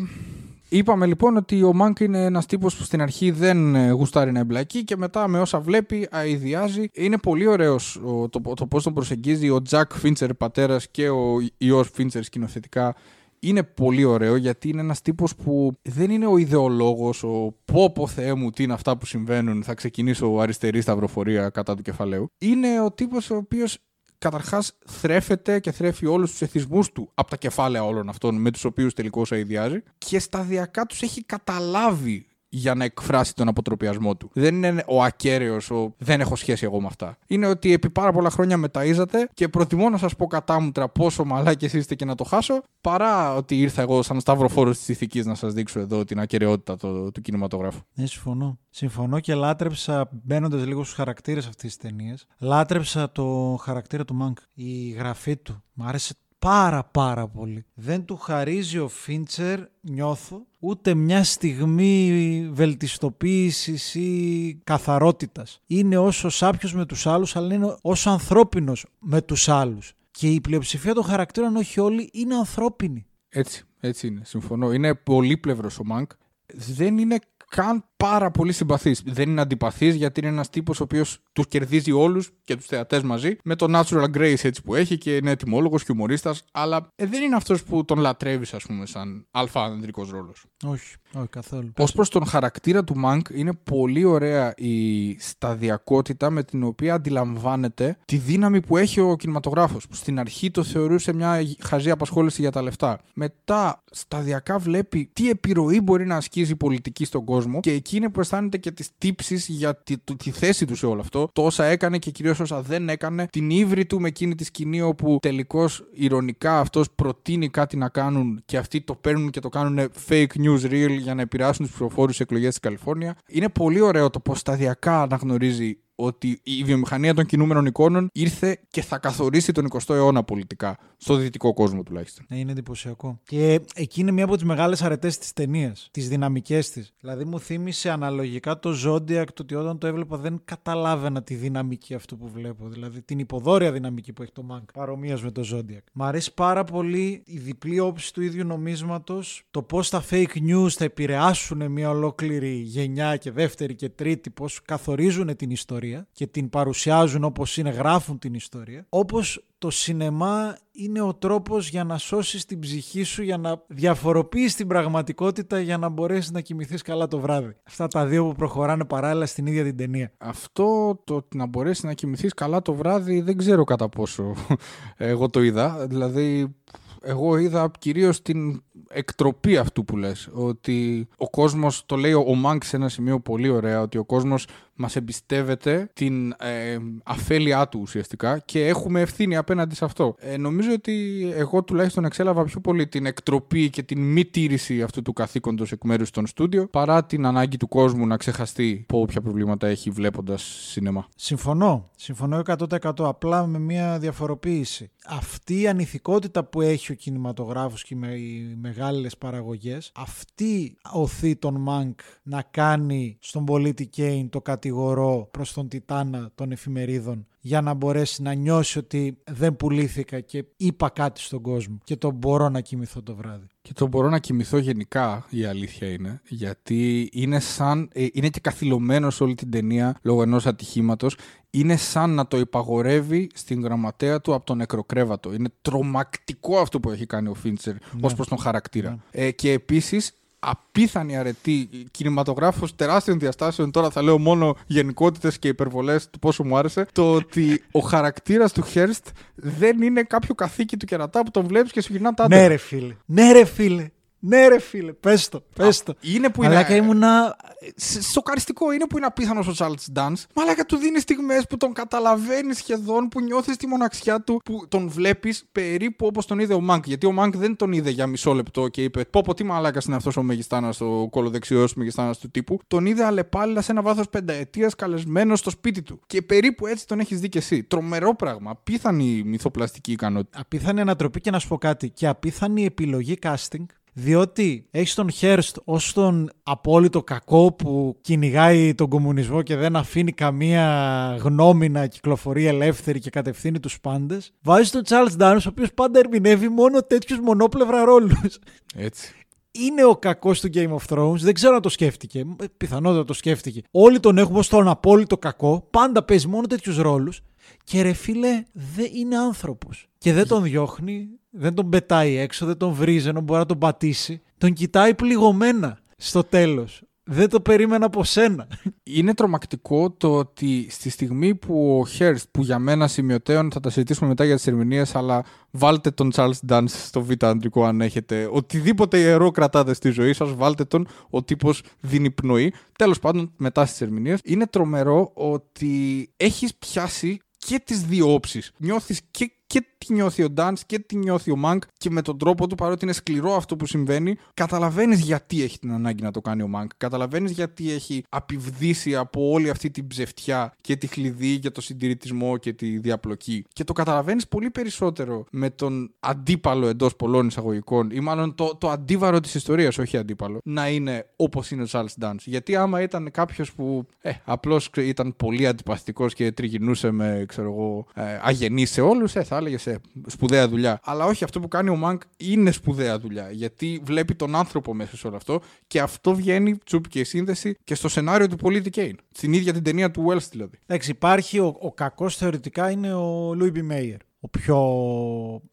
[0.73, 4.39] Είπαμε λοιπόν ότι ο Μάνκ είναι ένας τύπος που στην αρχή δεν ε, γουστάρει να
[4.39, 6.89] εμπλακεί και μετά με όσα βλέπει αειδιάζει.
[6.93, 11.85] Είναι πολύ ωραίος το, το πώς τον προσεγγίζει ο Τζακ Φίντσερ πατέρας και ο ιό
[11.93, 12.95] Φίντσερ σκηνοθετικά.
[13.39, 18.07] Είναι πολύ ωραίο γιατί είναι ένας τύπος που δεν είναι ο ιδεολόγος, ο πω πω
[18.07, 22.31] θεέ μου τι είναι αυτά που συμβαίνουν, θα ξεκινήσω αριστερή σταυροφορία κατά του κεφαλαίου.
[22.39, 23.79] Είναι ο τύπος ο οποίος
[24.21, 28.65] καταρχάς θρέφεται και θρέφει όλους τους εθισμούς του από τα κεφάλαια όλων αυτών με τους
[28.65, 34.31] οποίους τελικώς αειδιάζει και σταδιακά τους έχει καταλάβει για να εκφράσει τον αποτροπιασμό του.
[34.33, 37.19] Δεν είναι ο ακέραιος, ο δεν έχω σχέση εγώ με αυτά.
[37.27, 41.73] Είναι ότι επί πάρα πολλά χρόνια μεταίζατε και προτιμώ να σας πω κατάμουτρα πόσο μαλάκες
[41.73, 45.53] είστε και να το χάσω, παρά ότι ήρθα εγώ σαν σταυροφόρος της ηθικής να σας
[45.53, 47.81] δείξω εδώ την ακαιρεότητα του, του κινηματογράφου.
[47.95, 48.59] Ναι, συμφωνώ.
[48.71, 54.39] Συμφωνώ και λάτρεψα, μπαίνοντας λίγο στους χαρακτήρες αυτής της ταινίας, λάτρεψα το χαρακτήρα του Μάνκ.
[54.55, 55.63] Η γραφή του.
[55.73, 57.65] Μ' άρεσε πάρα πάρα πολύ.
[57.75, 65.61] Δεν του χαρίζει ο Φίντσερ, νιώθω, ούτε μια στιγμή βελτιστοποίησης ή καθαρότητας.
[65.67, 69.93] Είναι όσο σάπιος με τους άλλους, αλλά είναι όσο ανθρώπινος με τους άλλους.
[70.11, 73.07] Και η πλειοψηφία των χαρακτήρων, όχι όλοι, είναι ανθρώπινοι.
[73.29, 74.21] Έτσι, έτσι είναι.
[74.25, 74.73] Συμφωνώ.
[74.73, 76.11] Είναι πολύπλευρος ο Μάνκ.
[76.55, 77.19] Δεν είναι
[77.49, 78.97] καν πάρα πολύ συμπαθή.
[79.05, 83.03] Δεν είναι αντιπαθής γιατί είναι ένας τύπος ο οποίος τους κερδίζει όλους και τους θεατές
[83.03, 86.33] μαζί με το natural grace έτσι που έχει και είναι ετοιμόλογος και humorista.
[86.53, 90.45] Αλλά ε, δεν είναι αυτός που τον λατρεύεις, ας πούμε, σαν αλφα ανδρικό ρόλος.
[90.65, 91.73] Όχι, όχι καθόλου.
[91.79, 97.99] Ω προς τον χαρακτήρα του Μανκ, είναι πολύ ωραία η σταδιακότητα με την οποία αντιλαμβάνεται
[98.05, 99.87] τη δύναμη που έχει ο κινηματογράφος.
[99.91, 103.01] Στην αρχή το θεωρούσε μια χαζή απασχόληση για τα λεφτά.
[103.15, 108.21] Μετά σταδιακά βλέπει τι επιρροή μπορεί να ασκήσει η πολιτική στον κόσμο και εκείνη που
[108.21, 111.29] αισθάνεται και τις τύψεις για τη, το- τη θέση του σε όλο αυτό.
[111.33, 113.27] Το όσα έκανε και κυρίως όσα δεν έκανε.
[113.33, 118.43] Την ύβρη του με εκείνη τη σκηνή όπου τελικώς ηρωνικά αυτός προτείνει κάτι να κάνουν
[118.45, 122.15] και αυτοί το παίρνουν και το κάνουν fake news real για να επηρεάσουν του ψηφοφόρους
[122.15, 123.17] στις εκλογές στη Καλιφόρνια.
[123.29, 128.83] Είναι πολύ ωραίο το πώς σταδιακά αναγνωρίζει ότι η βιομηχανία των κινούμενων εικόνων ήρθε και
[128.83, 130.79] θα καθορίσει τον 20ο αιώνα πολιτικά.
[130.97, 132.25] Στο δυτικό κόσμο τουλάχιστον.
[132.29, 133.21] Ναι, είναι εντυπωσιακό.
[133.25, 135.89] Και εκεί είναι μία από τις μεγάλες αρετές της ταινίας.
[135.91, 136.93] Τις δυναμικές της.
[137.01, 141.95] Δηλαδή μου θύμισε αναλογικά το Zodiac το ότι όταν το έβλεπα δεν καταλάβαινα τη δυναμική
[141.95, 142.69] αυτού που βλέπω.
[142.69, 144.65] Δηλαδή την υποδόρια δυναμική που έχει το Mank.
[144.75, 145.85] Παρομοία με το Zodiac.
[145.93, 149.45] Μ' αρέσει πάρα πολύ η διπλή όψη του ίδιου νομίσματος.
[149.51, 154.31] Το πώς τα fake news θα επηρεάσουν μια ολόκληρη γενιά και δεύτερη και τρίτη.
[154.31, 158.87] Πώς καθορίζουν την ιστορία και την παρουσιάζουν όπως είναι, γράφουν την ιστορία.
[158.89, 164.55] Όπως το σινεμά είναι ο τρόπος για να σώσεις την ψυχή σου, για να διαφοροποιείς
[164.55, 167.57] την πραγματικότητα για να μπορέσεις να κοιμηθείς καλά το βράδυ.
[167.67, 170.13] Αυτά τα δύο που προχωράνε παράλληλα στην ίδια την ταινία.
[170.19, 174.35] Αυτό το να μπορέσεις να κοιμηθείς καλά το βράδυ δεν ξέρω κατά πόσο
[174.97, 175.87] εγώ το είδα.
[175.87, 176.55] Δηλαδή
[177.03, 180.29] εγώ είδα κυρίως την εκτροπή αυτού που λες.
[180.33, 184.47] Ότι ο κόσμος, το λέει ο Μάνκ σε ένα σημείο πολύ ωραία, ότι ο κόσμος
[184.81, 190.15] μας εμπιστεύεται την ε, αφέλειά του ουσιαστικά και έχουμε ευθύνη απέναντι σε αυτό.
[190.19, 195.03] Ε, νομίζω ότι εγώ τουλάχιστον εξέλαβα πιο πολύ την εκτροπή και την μη τήρηση αυτού
[195.03, 199.21] του καθήκοντος εκ μέρους των στούντιο παρά την ανάγκη του κόσμου να ξεχαστεί από όποια
[199.21, 201.09] προβλήματα έχει βλέποντας σινεμά.
[201.17, 201.91] Συμφωνώ.
[201.97, 204.91] Συμφωνώ 100% απλά με μια διαφοροποίηση.
[205.07, 211.61] Αυτή η ανηθικότητα που έχει ο κινηματογράφος και με οι μεγάλες παραγωγές, αυτή οθεί τον
[211.61, 214.41] Μάνκ να κάνει στον πολίτη Κέιν το
[214.71, 220.45] κατηγορό προς τον Τιτάνα των εφημερίδων για να μπορέσει να νιώσει ότι δεν πουλήθηκα και
[220.57, 223.47] είπα κάτι στον κόσμο και το μπορώ να κοιμηθώ το βράδυ.
[223.63, 228.41] Και το μπορώ να κοιμηθώ γενικά, η αλήθεια είναι, γιατί είναι σαν, ε, είναι και
[228.41, 231.17] καθυλωμένος σε όλη την ταινία λόγω ενός ατυχήματος,
[231.51, 235.35] είναι σαν να το υπαγορεύει στην γραμματέα του από τον νεκροκρέβατο.
[235.35, 237.81] Είναι τρομακτικό αυτό που έχει κάνει ο Φίντσερ Ναι.
[238.01, 238.99] ως προς τον χαρακτήρα.
[239.11, 243.71] Ε, και επίσης απίθανη αρετή κινηματογράφος τεράστιων διαστάσεων.
[243.71, 246.87] Τώρα θα λέω μόνο γενικότητες και υπερβολές του πόσο μου άρεσε.
[246.93, 251.73] Το ότι ο χαρακτήρας του Χέρστ δεν είναι κάποιο καθήκη του κερατά που τον βλέπεις
[251.73, 252.41] και σου γυρνά τα άντερα.
[252.43, 253.91] Ναι ρε φίλε, ναι ρε φίλε,
[254.21, 255.95] ναι ρε φίλε, πες το, πες το.
[256.01, 256.55] Είναι που είναι.
[256.55, 257.37] Μαλάκα ήμουνα...
[257.77, 260.25] Σ- Σοκαριστικό είναι που είναι απίθανος ο Charles Dance.
[260.35, 264.89] Μαλάκα του δίνεις στιγμές που τον καταλαβαίνεις σχεδόν, που νιώθεις τη μοναξιά του, που τον
[264.89, 266.87] βλέπεις περίπου όπως τον είδε ο Μάνκ.
[266.87, 269.85] Γιατί ο Μάνκ δεν τον είδε για μισό λεπτό και είπε: Πω, πω τι μαλάκας
[269.85, 272.59] είναι αυτός ο μεγιστάνας, ο κολοδεξιό μεγιστάνας του τύπου.
[272.67, 276.01] Τον είδε αλλεπάλληλα σε ένα βάθος πενταετίας καλεσμένος στο σπίτι του.
[276.07, 277.63] Και περίπου έτσι τον έχεις δει κι εσύ.
[277.63, 278.51] Τρομερό πράγμα.
[278.51, 280.39] Απίθανη μυθοπλαστική ικανότητα.
[280.41, 281.91] Απίθανη ανατροπή και να σου πω κάτι.
[281.91, 283.65] Και απίθανη επιλογή casting.
[283.93, 290.13] Διότι έχεις τον Χέρστ ως τον απόλυτο κακό που κυνηγάει τον κομμουνισμό και δεν αφήνει
[290.13, 294.33] καμία γνώμη να κυκλοφορεί ελεύθερη και κατευθύνει τους πάντες.
[294.43, 298.39] Βάζεις τον Charles Dance, ο οποίος πάντα ερμηνεύει μόνο τέτοιους μονόπλευρα ρόλους.
[298.77, 299.15] Έτσι.
[299.53, 301.17] Είναι ο κακός του Game of Thrones.
[301.17, 302.19] Δεν ξέρω αν το σκέφτηκε.
[302.19, 303.61] Ε, Πιθανότατα το σκέφτηκε.
[303.71, 305.67] Όλοι τον έχουμε ως τον απόλυτο κακό.
[305.71, 307.21] Πάντα παίζει μόνο τέτοιους ρόλους.
[307.65, 309.89] Και ρε φίλε, δεν είναι άνθρωπος.
[309.99, 313.59] Και δεν τον διώχνει, δεν τον πετάει έξω, δεν τον βρίζει ενώ μπορεί να τον
[313.59, 314.23] πατήσει.
[314.39, 316.83] Τον κοιτάει πληγωμένα στο τέλος.
[317.13, 318.47] Δεν το περίμενα από σένα.
[318.83, 323.71] Είναι τρομακτικό το ότι στη στιγμή που ο Χέρστ, που για μένα σημειωτέων θα τα
[323.71, 328.29] συζητήσουμε μετά για τις ερμηνείες, αλλά βάλτε τον Charles Dance στο β' αντρικό αν έχετε
[328.33, 332.53] οτιδήποτε ιερό κρατάτε στη ζωή σας, βάλτε τον, ο τύπος δίνει πνοή.
[332.79, 338.53] Τέλος πάντων, μετά στις ερμηνείες, είναι τρομερό ότι έχεις πιάσει και τις δύο όψεις.
[338.57, 342.19] Νιώθεις και, και τι νιώθει ο Dance και τι νιώθει ο Μάνκ και με τον
[342.19, 346.21] τρόπο του, παρότι είναι σκληρό αυτό που συμβαίνει, καταλαβαίνεις γιατί έχει την ανάγκη να το
[346.21, 346.71] κάνει ο Μάνκ.
[346.77, 352.37] Καταλαβαίνεις γιατί έχει απειβδίσει από όλη αυτή την ψευτιά και τη χλειδί για το συντηρητισμό
[352.37, 353.45] και τη διαπλοκή.
[353.53, 358.71] Και το καταλαβαίνεις πολύ περισσότερο με τον αντίπαλο εντός πολλών εισαγωγικών, ή μάλλον το, το
[358.71, 362.25] αντίβαρο της ιστορίας, όχι αντίπαλο, να είναι όπως είναι ο Charles Dance.
[362.25, 367.87] Γιατί άμα ήταν κάποιος που ε, απλώς ήταν πολύ αντιπαθητικός και τριγυρνούσε με ξέρω εγώ,
[367.95, 370.81] ε, αγενή σε όλους, ε, θα έλεγε σπουδαία δουλειά.
[370.85, 373.31] Αλλά όχι, αυτό που κάνει ο Μανκ είναι σπουδαία δουλειά.
[373.31, 377.57] Γιατί βλέπει τον άνθρωπο μέσα σε όλο αυτό και αυτό βγαίνει τσούπι και η σύνδεση
[377.65, 378.97] και στο σενάριο του πολίτη Κέιν.
[379.13, 380.59] Στην ίδια την ταινία του Wells δηλαδή.
[380.67, 383.99] Εντάξει, υπάρχει ο, ο κακός θεωρητικά είναι ο Λούι Μπι Μέιερ.
[384.23, 384.57] Ο πιο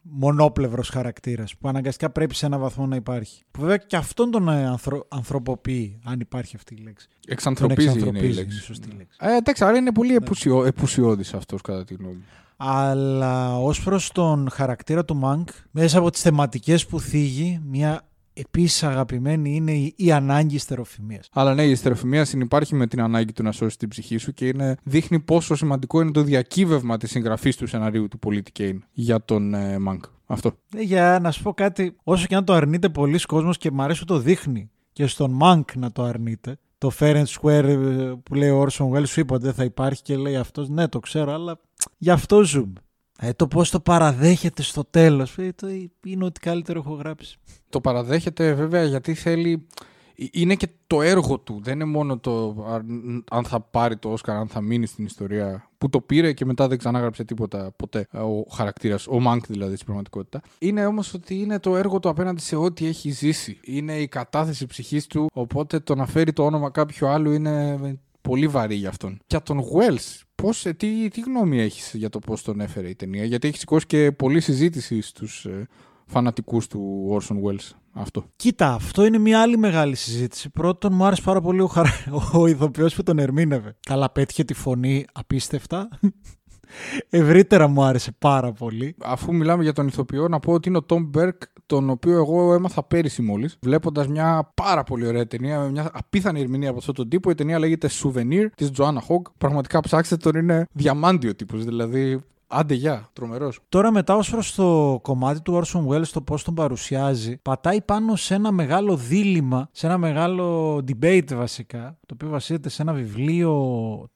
[0.01, 3.43] μονόπλευρος χαρακτήρας που αναγκαστικά πρέπει σε έναν βαθμό να υπάρχει.
[3.51, 7.07] Που βέβαια και αυτόν τον ε, ανθρω, ανθρωποποιεί, αν υπάρχει αυτή η λέξη.
[7.07, 8.51] Τον Εξανθρωπίζει, είναι η εξανθρωπίζει, λέξη.
[8.51, 9.17] είναι η σωστή λέξη.
[9.21, 12.23] Ε, εντάξει, άρα είναι πολύ επουσιω, επουσιώδης αυτός κατά τη γνώμη μου.
[12.58, 18.84] Αλλά ως προς τον χαρακτήρα του Μανκ, μέσα από τις θεματικές που θίγει, μια επίσης
[18.84, 21.30] αγαπημένη είναι η, η ανάγκη στεροφημίας.
[21.34, 24.47] Αλλά ναι, η ιστεροφημία συνυπάρχει με την ανάγκη του να σώσει την ψυχή σου και
[24.47, 29.26] είναι, δείχνει πόσο σημαντικό είναι το διακύβευμα της συγγραφής του σεναρίου του πολίτη Κέιν για
[29.26, 30.03] τον ε, Μανκ.
[30.26, 30.58] Αυτό.
[30.76, 33.82] Ε, για να σου πω κάτι, όσο και αν το αρνείται πολλοί κόσμος και μου
[33.82, 38.13] αρέσει που το δείχνει και στον Μανκ να το αρνείται, το Fair and Square ε,
[38.23, 40.88] που λέει ο Orson Welles σου είπα ότι δεν θα υπάρχει και λέει αυτός ναι
[40.88, 41.59] το ξέρω αλλά
[41.97, 42.73] γι' αυτό ζούμε.
[43.19, 45.67] Ε, το πώς το παραδέχεται στο τέλος ε, το,
[46.05, 47.38] είναι ό,τι καλύτερο έχω γράψει.
[47.69, 49.67] Το παραδέχεται βέβαια γιατί θέλει.
[50.15, 51.59] ε, Είναι και το έργο του.
[51.63, 55.66] Δεν είναι μόνο το αν- αν θα πάρει το Όσκαρ, αν θα μείνει στην ιστορία
[55.78, 59.73] που το πήρε και μετά δεν ξανάγραψε τίποτα ποτέ ε, ο χαρακτήρας, ο Μάνκ δηλαδή
[59.73, 60.41] στην πραγματικότητα.
[60.59, 63.59] Είναι όμως ότι είναι το έργο του απέναντι σε ό,τι έχει ζήσει.
[63.63, 67.78] Είναι η κατάθεση ψυχής του, οπότε το να φέρει το όνομα κάποιου άλλου είναι
[68.21, 69.19] πολύ βαρύ για αυτόν.
[69.28, 72.95] Για τον Wells, πώς, ε, τι, τι γνώμη έχεις για το πώς τον έφερε η
[72.95, 75.67] ταινία, γιατί έχει σηκώσει και πολλή συζήτηση στους ε,
[76.08, 78.26] φανατικούς του Orson Welles αυτό.
[78.36, 80.49] Κοίτα, αυτό είναι μια άλλη μεγάλη συζήτηση.
[80.49, 81.89] Πρώτον, μου άρεσε πάρα πολύ ο, χαρα...
[82.34, 83.76] ο ηθοποιός που τον ερμήνευε.
[83.88, 85.89] Καλά, πέτυχε τη φωνή απίστευτα.
[87.10, 88.95] Ευρύτερα μου άρεσε πάρα πολύ.
[89.03, 92.53] Αφού μιλάμε για τον ηθοποιό, να πω ότι είναι ο Tom Burke, τον οποίο εγώ
[92.53, 96.93] έμαθα πέρυσι μόλις, βλέποντας μια πάρα πολύ ωραία ταινία, με μια απίθανη ερμηνεία από αυτόν
[96.95, 97.30] τον τύπο.
[97.30, 99.22] Η ταινία λέγεται Souvenir της Joanna Hogg.
[99.38, 101.66] Πραγματικά ψάξτε τον, είναι διαμάντιο τύπος.
[101.66, 103.59] Δηλαδή, άντε γεια, τρομερός.
[103.69, 108.15] Τώρα μετά ως προς το κομμάτι του Orson Welles, το πώς τον παρουσιάζει, πατάει πάνω
[108.15, 113.51] σε ένα μεγάλο δίλημα, σε ένα μεγάλο debate βασικά, το οποίο βασίζεται σε ένα βιβλίο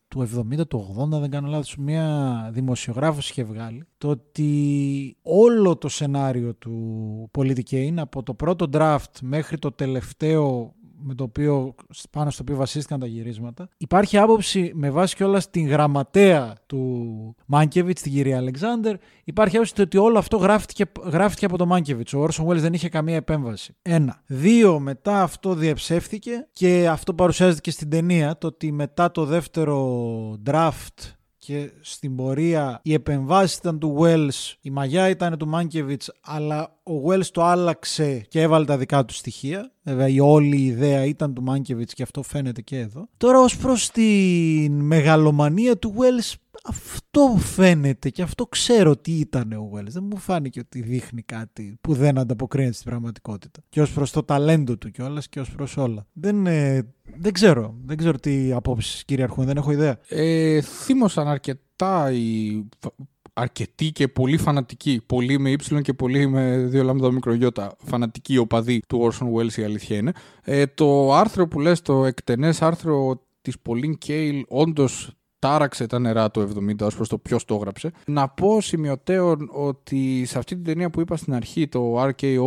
[0.07, 5.89] του 70, του 80, δεν κάνω λάθος, μία δημοσιογράφος είχε βγάλει, το ότι όλο το
[5.89, 10.73] σενάριο του Πολίτη Kane, από το πρώτο draft μέχρι το τελευταίο
[11.03, 11.75] με το οποίο,
[12.09, 13.67] πάνω στο οποίο βασίστηκαν τα γυρίσματα.
[13.77, 18.95] Υπάρχει άποψη με βάση κιόλας την γραμματέα του Μάνκεβιτς, την κυρία Αλεξάνδερ.
[19.23, 22.13] Υπάρχει άποψη ότι όλο αυτό γράφτηκε, γράφτηκε από τον Μάνκεβιτς.
[22.13, 23.75] Ο Όρσον Welles δεν είχε καμία επέμβαση.
[23.81, 24.21] Ένα.
[24.25, 28.37] Δύο, μετά αυτό διαψεύθηκε και αυτό παρουσιάζεται και στην ταινία.
[28.37, 31.13] Το ότι μετά το δεύτερο draft
[31.45, 36.91] και στην πορεία οι επεμβάσεις ήταν του Wells, η μαγιά ήταν του Μάνκεβιτς, αλλά ο
[37.07, 39.71] Wells το άλλαξε και έβαλε τα δικά του στοιχεία.
[39.83, 43.07] Βέβαια η όλη ιδέα ήταν του Μάνκεβιτς και αυτό φαίνεται και εδώ.
[43.17, 46.33] Τώρα ως προς την μεγαλομανία του Wells,
[46.63, 49.87] αυτό φαίνεται και αυτό ξέρω τι ήταν ο Wells.
[49.87, 53.61] Δεν μου φάνηκε ότι δείχνει κάτι που δεν ανταποκρίνεται στην πραγματικότητα.
[53.69, 56.05] Και ως προς το ταλέντο του κιόλας και ως προς όλα.
[56.13, 57.75] Δεν, ε, δεν ξέρω.
[57.85, 59.45] Δεν ξέρω τι απόψεις κυριαρχούν.
[59.45, 59.99] Δεν έχω ιδέα.
[60.07, 62.93] Ε, θύμωσαν αρκετά οι φα-
[63.33, 68.79] αρκετοί και πολύ φανατικοί, πολύ με ύψιλον και πολύ με δύο λάμδα μικρογιώτα, φανατικοί οπαδοί
[68.87, 70.11] του Orson Welles η αλήθεια είναι.
[70.43, 75.11] Ε, το άρθρο που λες, το εκτενές άρθρο της Pauline Kael, όντως
[75.41, 77.91] τάραξε τα νερά το 70 ως προς το ποιος το έγραψε.
[78.05, 82.41] Να πω σημειωτέον ότι σε αυτή την ταινία που είπα στην αρχή, το RKO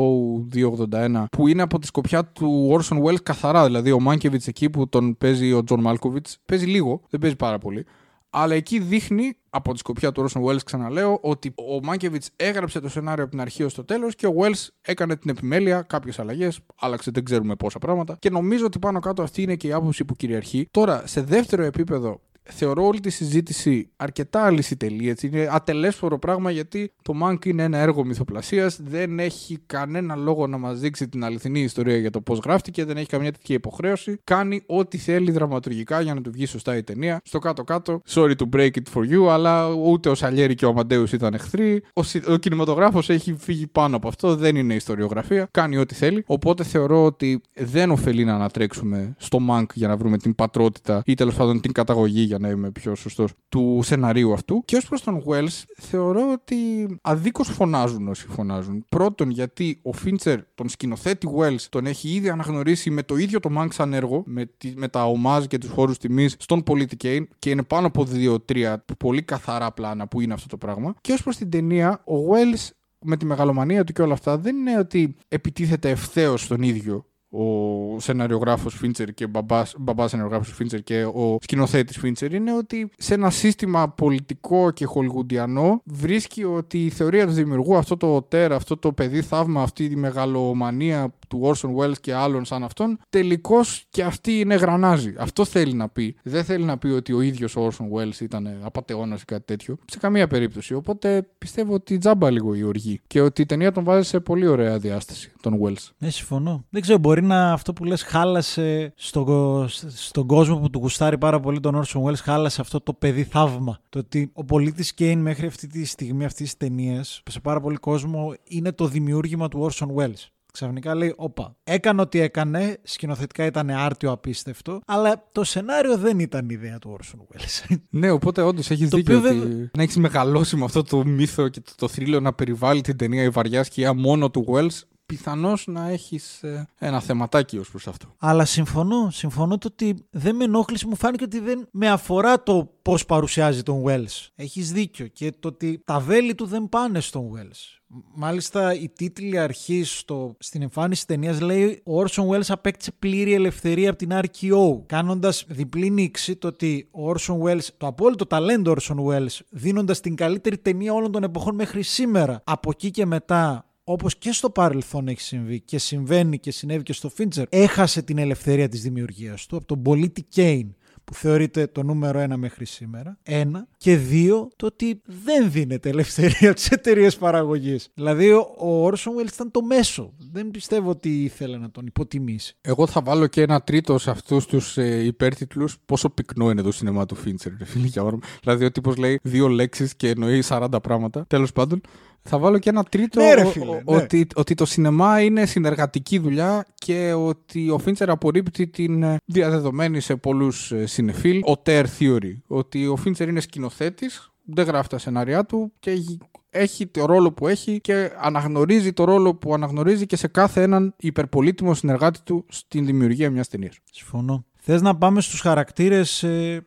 [0.91, 4.89] 281, που είναι από τη σκοπιά του Orson Welles καθαρά, δηλαδή ο Μάνκεβιτς εκεί που
[4.89, 7.87] τον παίζει ο Τζον Μάλκοβιτς, παίζει λίγο, δεν παίζει πάρα πολύ.
[8.31, 12.89] Αλλά εκεί δείχνει, από τη σκοπιά του Orson Welles ξαναλέω, ότι ο Μάνκεβιτς έγραψε το
[12.89, 16.61] σενάριο από την αρχή ως το τέλος και ο Welles έκανε την επιμέλεια, κάποιες αλλαγές,
[16.81, 20.05] άλλαξε δεν ξέρουμε πόσα πράγματα και νομίζω ότι πάνω κάτω αυτή είναι και η άποψη
[20.05, 20.69] που κυριαρχεί.
[20.71, 22.21] Τώρα, σε δεύτερο επίπεδο,
[22.51, 25.09] θεωρώ όλη τη συζήτηση αρκετά αλυσιτελή.
[25.09, 25.27] Έτσι.
[25.27, 28.79] Είναι ατελέσφορο πράγμα γιατί το Mank είναι ένα έργο μυθοπλασίας.
[28.83, 32.85] Δεν έχει κανένα λόγο να μας δείξει την αληθινή ιστορία για το πώς γράφτηκε.
[32.85, 34.19] Δεν έχει καμία τέτοια υποχρέωση.
[34.25, 37.21] Κάνει ό,τι θέλει δραματουργικά για να του βγει σωστά η ταινία.
[37.25, 41.05] Στο κάτω-κάτω, sorry to break it for you, αλλά ούτε ο Σαλιέρη και ο Αμαντέου
[41.13, 41.83] ήταν εχθροί.
[41.93, 44.37] Ο, συ- ο κινηματογράφος έχει φύγει πάνω από αυτό.
[44.37, 45.49] Δεν είναι ιστοριογραφία.
[45.51, 46.25] Κάνει ό,τι θέλει.
[46.27, 51.15] Οπότε θεωρώ ότι δεν ωφελεί να ανατρέξουμε στο Mank για να βρούμε την πατρότητα ή
[51.15, 54.62] τέλος πάντων την καταγωγή για να είμαι πιο σωστός του σεναρίου αυτού.
[54.64, 56.57] Και ως προς τον Wells, θεωρώ ότι
[57.03, 58.85] αδίκως φωνάζουν όσοι φωνάζουν.
[58.89, 63.51] Πρώτον, γιατί ο Φίντσερ, τον σκηνοθέτη Wells, τον έχει ήδη αναγνωρίσει με το ίδιο το
[63.59, 67.51] Mank σαν έργο, με, τη, με τα ομάζ και τους χώρους τιμής στον Πολιτικέιν και
[67.51, 70.95] είναι πάνω από δύο-τρία πολύ καθαρά πλάνα που είναι αυτό το πράγμα.
[71.01, 74.57] Και ως προς την ταινία, ο Wells με τη μεγαλομανία του και όλα αυτά δεν
[74.57, 81.05] είναι ότι επιτίθεται ευθέως στον ίδιο ο σεναριογράφος Φίντσερ και μπαμπάς, μπαμπάς σεναριογράφος Φίντσερ και
[81.05, 87.26] ο σκηνοθέτης Φίντσερ είναι ότι σε ένα σύστημα πολιτικό και χολιγουντιανό βρίσκει ότι η θεωρία
[87.26, 91.99] του δημιουργού, αυτό το τέρ, αυτό το παιδί θαύμα, αυτή η μεγαλομανία του Orson Welles
[92.01, 95.14] και άλλων σαν αυτόν, τελικώς και αυτή είναι γρανάζι.
[95.18, 96.16] Αυτό θέλει να πει.
[96.22, 99.76] Δεν θέλει να πει ότι ο ίδιος ο Orson Welles ήταν απαταιώνα ή κάτι τέτοιο.
[99.85, 100.74] Σε καμία περίπτωση.
[100.74, 103.01] Οπότε πιστεύω ότι τζάμπα λίγο η οργή.
[103.07, 105.91] Και ότι η ταινία τον βάζει σε πολύ ωραία διάσταση, τον Welles.
[105.99, 106.64] Ναι, συμφωνώ.
[106.70, 111.41] Δεν ξέρω, μπορεί να αυτό που λες χάλασε στο, στον κόσμο που του γουστάρει πάρα
[111.41, 113.78] πολύ τον Orson Welles, χάλασε αυτό το παιδί θαύμα.
[113.89, 117.76] Το ότι ο πολίτης Κέιν μέχρι αυτή τη στιγμή αυτής της ταινίας, σε πάρα πολύ
[117.76, 120.28] κόσμο, είναι το δημιούργημα του Orson Welles.
[120.59, 126.49] Ξαφνικά λέει, όπα, έκανε ό,τι έκανε, σκηνοθετικά ήταν άρτιο απίστευτο, αλλά το σενάριο δεν ήταν
[126.49, 127.77] ιδέα του Orson Welles.
[127.91, 131.05] Ναι, οπότε όντως έχεις Το δίκιο οποίο ότι δεν- να έχεις μεγαλώσει με αυτό το
[131.05, 134.81] μύθο και το, το θρύλο να περιβάλλει την ταινία η βαριά σκιά μόνο του Wells,
[135.07, 136.41] πιθανώς να έχεις
[136.79, 138.15] ένα θεματάκι ως προς αυτό.
[138.19, 142.71] Αλλά συμφωνώ, συμφωνώ το ότι δεν με ενόχλησε, μου φάνηκε ότι δεν με αφορά το
[142.83, 144.29] πώς παρουσιάζει τον Wells.
[144.35, 147.85] Έχεις δίκιο και το ότι τα βέλη του δεν πάνε στον Wells.
[148.15, 153.33] Μάλιστα η τίτλη αρχής στο, στην εμφάνιση της ταινίας λέει ο Orson Welles απέκτησε πλήρη
[153.35, 158.75] ελευθερία από την RKO κάνοντας διπλή νήξη το ότι ο Orson Welles, το απόλυτο ταλέντο
[158.77, 163.69] Orson Welles δίνοντας την καλύτερη ταινία όλων των εποχών μέχρι σήμερα από εκεί και μετά
[163.85, 168.18] όπως και στο παρελθόν έχει συμβεί και συμβαίνει και συνέβη και στο Fincher, έχασε την
[168.18, 170.74] ελευθερία της δημιουργίας του από τον πολίτη Κέιν
[171.05, 173.18] που θεωρείται το νούμερο ένα μέχρι σήμερα.
[173.22, 173.66] Ένα.
[173.76, 177.91] Και δύο, το ότι δεν δίνεται ελευθερία από τι εταιρείε παραγωγής.
[177.95, 180.12] Δηλαδή, ο, ο Orson Welles ήταν το μέσο.
[180.32, 182.57] Δεν πιστεύω ότι ήθελε να τον υποτιμήσει.
[182.61, 185.78] Εγώ θα βάλω και ένα τρίτο σε αυτούς τους ε, υπέρτιτλους.
[185.87, 188.22] Πόσο πυκνό είναι το σινεμά του Φίντσερ, ρε φίλε, για όνομα.
[188.43, 191.24] Δηλαδή, ο τύπος λέει δύο λέξεις και εννοεί 40 πράγματα.
[191.26, 191.80] Τέλος πάντων,
[192.29, 193.97] θα βάλω και ένα τρίτο Ναι, ρε ο- φίλε, ο- ναι.
[193.97, 200.01] ότι, ότι το σινεμά είναι συνεργατική δουλειά και ότι ο Φίντσερ απορρίπτει την ε, διαδεδομένη
[200.01, 202.33] σε πολλούς συνεφίλ ο Ter Theory.
[202.47, 206.18] Ότι ο Φίντσερ είναι σκηνοθέτης, δεν γράφει τα σενάριά του και έχει-
[206.51, 210.95] έχει το ρόλο που έχει και αναγνωρίζει το ρόλο που αναγνωρίζει και σε κάθε έναν
[210.97, 213.79] υπερπολίτημο συνεργάτη του στην δημιουργία μιας ταινίας.
[213.93, 214.45] Συμφωνώ.
[214.67, 216.19] Θες να πάμε στους χαρακτήρες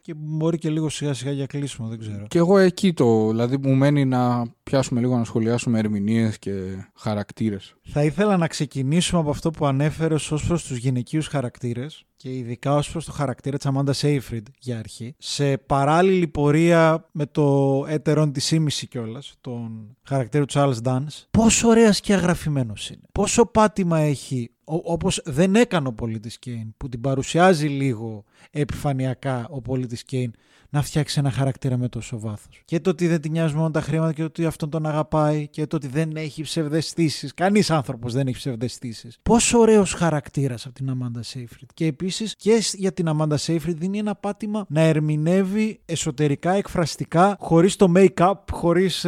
[0.01, 2.25] και μπορεί και λίγο σιγά σιγά για κλείσιμο, δεν ξέρω.
[2.27, 6.51] Και εγώ εκεί το, δηλαδή μου μένει να πιάσουμε λίγο να σχολιάσουμε ερμηνείες και
[6.95, 7.75] χαρακτήρες.
[7.83, 12.75] Θα ήθελα να ξεκινήσουμε από αυτό που ανέφερες ως προς τους γυναικείους χαρακτήρες και ειδικά
[12.75, 15.15] ως προς το χαρακτήρα της Αμάντα Σέιφριντ για αρχή.
[15.17, 21.67] Σε παράλληλη πορεία με το έτερον της ήμιση κιόλας, τον χαρακτήρα του Charles Dance, πόσο
[21.67, 23.01] ωραία και αγραφημένο είναι.
[23.11, 29.61] Πόσο πάτημα έχει, όπως δεν έκανε ο πολίτης Κέιν, που την παρουσιάζει λίγο επιφανειακά ο
[29.61, 30.33] πολίτης Κέιν,
[30.69, 32.61] να φτιάξει ένα χαρακτήρα με τόσο βάθος.
[32.65, 35.47] Και το ότι δεν την νοιάζουν μόνο τα χρήματα και το ότι αυτόν τον αγαπάει
[35.47, 37.33] και το ότι δεν έχει ψευδαισθήσεις.
[37.33, 39.17] Κανείς άνθρωπος δεν έχει ψευδαισθήσεις.
[39.23, 41.69] Πόσο ωραίος χαρακτήρας από την Αμάντα Σέιφριντ.
[41.73, 47.75] Και επίσης και για την Αμάντα Σέιφριντ δίνει ένα πάτημα να ερμηνεύει εσωτερικά, εκφραστικά, χωρίς
[47.75, 49.05] το make-up, χωρίς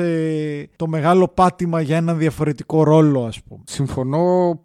[0.76, 3.62] το μεγάλο πάτημα για έναν διαφορετικό ρόλο, ας πούμε.
[3.66, 4.60] Συμφωνώ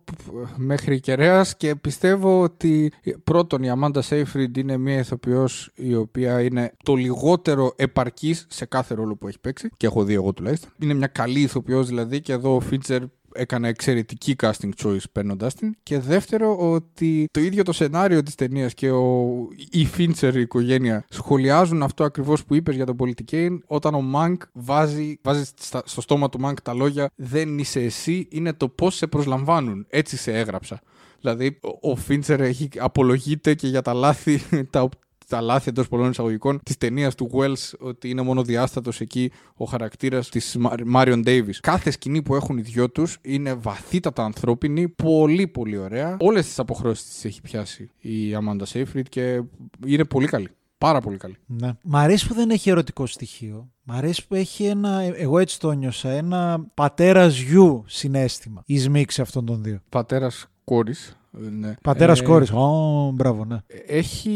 [0.57, 2.93] μέχρι κεραίας και πιστεύω ότι
[3.25, 8.95] πρώτον η Αμάντα Σέιφριντ είναι μια ηθοποιός η οποία είναι το λιγότερο επαρκής σε κάθε
[8.95, 10.71] ρόλο που έχει παίξει και έχω δει εγώ τουλάχιστον.
[10.81, 13.03] Είναι μια καλή ηθοποιός δηλαδή και εδώ ο Φίντσερ
[13.35, 15.75] έκανε εξαιρετική casting choice παίρνοντάς την.
[15.83, 19.29] Και δεύτερο, ότι το ίδιο το σενάριο της ταινίας και ο,
[19.71, 24.01] η Fincher η οικογένεια σχολιάζουν αυτό ακριβώς που είπες για τον Πολίτη Κέιν, όταν ο
[24.01, 28.69] Μάνκ βάζει, βάζει στα- στο στόμα του Μάνκ τα λόγια Δεν είσαι εσύ, είναι το
[28.69, 29.87] πώς σε προσλαμβάνουν.
[29.89, 30.81] Έτσι σε έγραψα.
[31.21, 34.89] Δηλαδή, ο- ο Φίντσερ έχει απολογείται και για τα λάθη, τα,
[35.29, 40.29] τα λάθη εντός πολλών εισαγωγικών της ταινίας του Welles, ότι είναι μονοδιάστατος εκεί ο χαρακτήρας
[40.29, 41.61] της Μάριον Ντέιβις.
[41.61, 46.17] Κάθε σκηνή που έχουν οι δυο τους είναι βαθύτατα ανθρώπινη, πολύ πολύ ωραία.
[46.21, 49.43] Όλες τις αποχρώσεις τις έχει πιάσει η Αμάντα Σέιφριντ και
[49.87, 50.49] είναι πολύ καλή.
[50.79, 51.37] Πάρα πολύ καλή.
[51.47, 51.73] Ναι.
[51.83, 53.69] Μ' αρέσει που δεν έχει ερωτικό στοιχείο.
[53.83, 58.63] Μ' αρέσει που έχει ένα, εγώ έτσι το νιώσα, ένα πατέρα γιου συναίσθημα.
[58.67, 59.81] Η σμίξη αυτών των δύο.
[59.89, 61.17] Πατέρας κόρης.
[61.39, 61.75] Ναι.
[61.83, 62.51] Πατέρας Ε, κόρης.
[62.51, 63.57] Ω, μπράβο, ναι.
[63.87, 64.35] Έχει,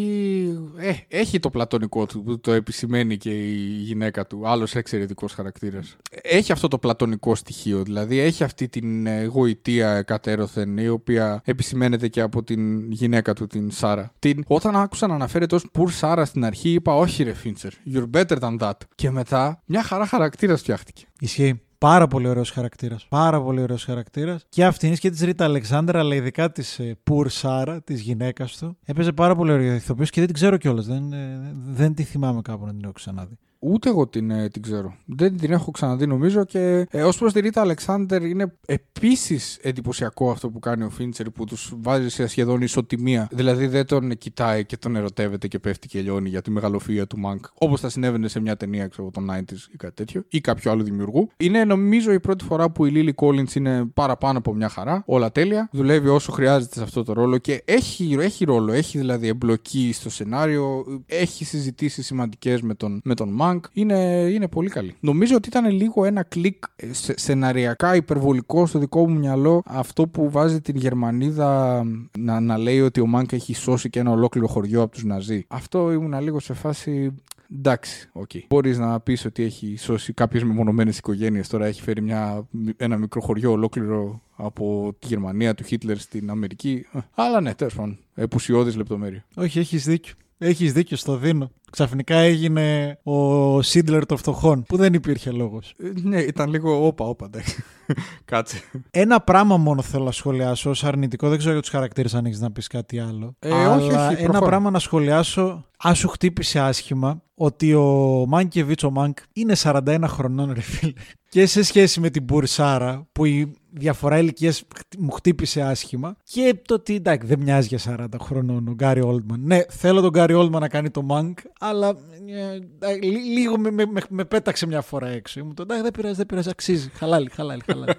[0.76, 4.48] ε, έχει το πλατωνικό του που το επισημαίνει και η γυναίκα του.
[4.48, 5.96] Άλλος εξαιρετικός χαρακτήρας.
[6.22, 7.82] Έχει αυτό το πλατωνικό στοιχείο.
[7.82, 13.46] Δηλαδή έχει αυτή την ε, γοητεία κατέρωθεν η οποία επισημαίνεται και από την γυναίκα του,
[13.46, 14.12] την Σάρα.
[14.18, 17.72] Την, όταν άκουσα να αναφέρεται ως Πουρ Σάρα στην αρχή, είπα Όχι, ρε Φίντσερ.
[17.92, 18.72] You're better than that.
[18.94, 21.04] Και μετά μια χαρά χαρακτήρα φτιάχτηκε.
[21.20, 21.60] Ισχύει.
[21.78, 23.06] Πάρα πολύ ωραίος χαρακτήρας.
[23.08, 24.44] Πάρα πολύ ωραίος χαρακτήρας.
[24.48, 28.78] Και αυτήν και της Ρίτα Αλεξάνδρα, αλλά ειδικά της Πουρ Σάρα, της γυναίκας του.
[28.84, 30.86] Έπαιζε πάρα πολύ ωραίο ηθοποιός και δεν την ξέρω κιόλας.
[30.86, 33.38] Δεν, ε, δεν τη θυμάμαι κάπου να την έχω ξαναδεί.
[33.58, 34.94] Ούτε εγώ την, ε, την ξέρω.
[35.04, 40.30] Δεν την έχω ξαναδεί νομίζω και ε, ως προς τη Ρίτα Αλεξάνδερ είναι επίσης εντυπωσιακό
[40.30, 43.28] αυτό που κάνει ο Φίντσερ που τους βάζει σε σχεδόν ισοτιμία.
[43.32, 47.18] Δηλαδή δεν τον κοιτάει και τον ερωτεύεται και πέφτει και λιώνει για τη μεγαλοφία του
[47.18, 47.44] Μανκ.
[47.54, 50.82] Όπως θα συνέβαινε σε μια ταινία ξέρω, των 90s ή κάτι τέτοιο ή κάποιο άλλο
[50.82, 51.30] δημιουργού.
[51.36, 55.02] Είναι νομίζω η πρώτη φορά που η Λίλι Collins είναι παραπάνω από μια χαρά.
[55.06, 55.68] Όλα τέλεια.
[55.72, 58.72] Δουλεύει όσο χρειάζεται σε αυτό το ρόλο και έχει, έχει ρόλο.
[58.72, 60.84] Έχει δηλαδή εμπλοκή στο σενάριο.
[61.06, 63.64] Έχει συζητήσει σημαντικές με τον, με τον Μανκ.
[63.72, 64.94] Είναι, είναι πολύ καλή.
[65.00, 70.06] Νομίζω ότι ήταν λίγο ένα κλικ ε, σε, σεναριακά υπερβολικό στο δικό μου μυαλό αυτό
[70.08, 71.82] που βάζει την Γερμανίδα
[72.18, 75.44] να, να λέει ότι ο Μάνκ έχει σώσει και ένα ολόκληρο χωριό από τους Ναζί.
[75.48, 77.14] Αυτό ήμουν λίγο σε φάση.
[77.58, 78.30] Εντάξει, ok.
[78.34, 78.40] Okay.
[78.48, 81.48] Μπορείς να πεις ότι έχει σώσει κάποιες μεμονωμένες οικογένειες.
[81.48, 86.86] Τώρα έχει φέρει μια, ένα μικρό χωριό ολόκληρο από τη Γερμανία του Χίτλερ στην Αμερική.
[86.92, 87.98] Ε, Αλλά ναι, τέλος πάντων.
[88.14, 89.24] Επουσιώδης λεπτομέρεια.
[89.34, 90.14] Όχι, έχεις δίκιο.
[90.38, 91.50] Έχεις δίκιο, στο δίνω.
[91.70, 95.74] Ξαφνικά έγινε ο Σίντλερ των φτωχών, που δεν υπήρχε λόγος.
[95.78, 97.64] Ε, ναι, ήταν λίγο όπα, όπα, εντάξει.
[98.24, 98.60] Κάτσε.
[98.90, 101.28] Ένα πράγμα μόνο θέλω να σχολιάσω ως αρνητικό.
[101.28, 103.36] Δεν ξέρω για τους χαρακτήρες αν έχεις να πεις κάτι άλλο.
[103.38, 104.46] Ε, Αλλά όχι, όχι, ένα προχώρα.
[104.46, 105.64] πράγμα να σχολιάσω.
[105.78, 110.92] Αν σου χτύπησε άσχημα ότι ο Μάνκεβιτ ο Μάνκ είναι 41 χρονών, ρε φίλε.
[111.28, 114.62] Και σε σχέση με την Μπουρσάρα, που η διαφορά ηλικίας
[114.98, 116.16] μου χτύπησε άσχημα.
[116.22, 119.40] Και το ότι εντάξει, δεν μοιάζει για 40 χρονών ο Γκάρι Όλτμαν.
[119.40, 121.88] Ναι, θέλω τον Γκάρι Όλτμαν να κάνει το Μάνκ, αλλά
[122.26, 122.58] ε,
[122.88, 125.40] ε, λί- λίγο με, με, με, με πέταξε μια φορά έξω.
[125.40, 126.90] Ήμουν το εντάξει, δεν πειράζει, δεν πειράζει, αξίζει.
[126.94, 127.94] Χαλάλι, χαλάλι, χαλάλι.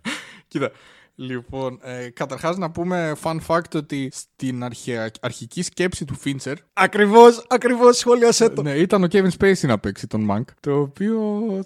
[0.48, 0.70] Κοίτα.
[1.28, 7.46] Λοιπόν, ε, καταρχάς να πούμε fun fact ότι στην αρχαια, αρχική σκέψη του Fincher ακριβώς,
[7.48, 8.62] ακριβώς, σχόλιασέ το.
[8.62, 11.20] ναι, ήταν ο Kevin Spacey να παίξει τον Mank, το οποίο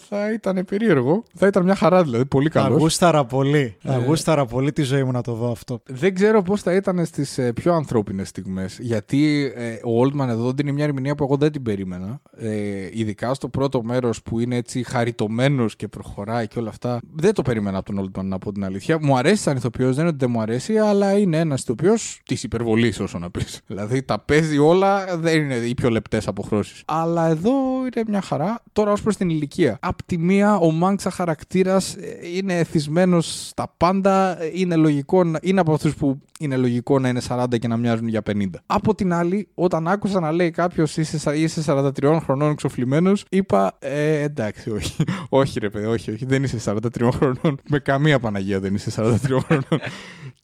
[0.08, 1.22] θα ήταν περίεργο.
[1.34, 2.80] Θα ήταν μια χαρά δηλαδή, πολύ Θα καλός.
[2.80, 3.76] γούσταρα πολύ.
[3.82, 4.04] Θα Ε.
[4.04, 5.80] γούσταρα πολύ τη ζωή μου να το δω αυτό.
[5.86, 10.52] Δεν ξέρω πώς θα ήταν στις ε, πιο ανθρώπινες στιγμές, γιατί ε, ο Oldman εδώ
[10.52, 12.20] δίνει μια ερμηνεία που εγώ δεν την περίμενα.
[12.36, 17.00] Ε, ειδικά στο πρώτο μέρος που είναι έτσι χαριτωμένος και προχωράει και όλα αυτά.
[17.14, 18.98] Δεν το περίμενα από τον Oldman να πω την αλήθεια.
[19.00, 22.42] Μου αρέσει σαν ηθοποιός, δεν είναι ότι δεν μου αρέσει, αλλά είναι ένας ηθοποιός της
[22.42, 23.60] υπερβολής όσο να πεις.
[23.66, 26.82] δηλαδή τα παίζει όλα, δεν είναι οι πιο λεπτές αποχρώσεις.
[26.86, 28.62] Αλλά εδώ είναι μια χαρά.
[28.72, 29.78] Τώρα ως προς την ηλικία.
[29.80, 35.24] Απ' τη μία ο Μάνκ σαν χαρακτήρας ε, είναι εθισμένος στα πάντα, ε, είναι λογικό,
[35.24, 38.44] να- είναι από αυτούς που είναι λογικό να είναι 40 και να μοιάζουν για 50.
[38.66, 43.76] Από την άλλη, όταν άκουσα να λέει κάποιος είσαι, σα- είσαι 43 χρονών εξοφλημένος, είπα
[43.78, 45.04] ε, εντάξει, όχι.
[45.28, 46.24] όχι, ρε παιδί, όχι, όχι.
[46.24, 47.60] Δεν είσαι 43 χρονών.
[47.68, 49.64] Με καμία Παναγία δεν είσαι 43 χρονών.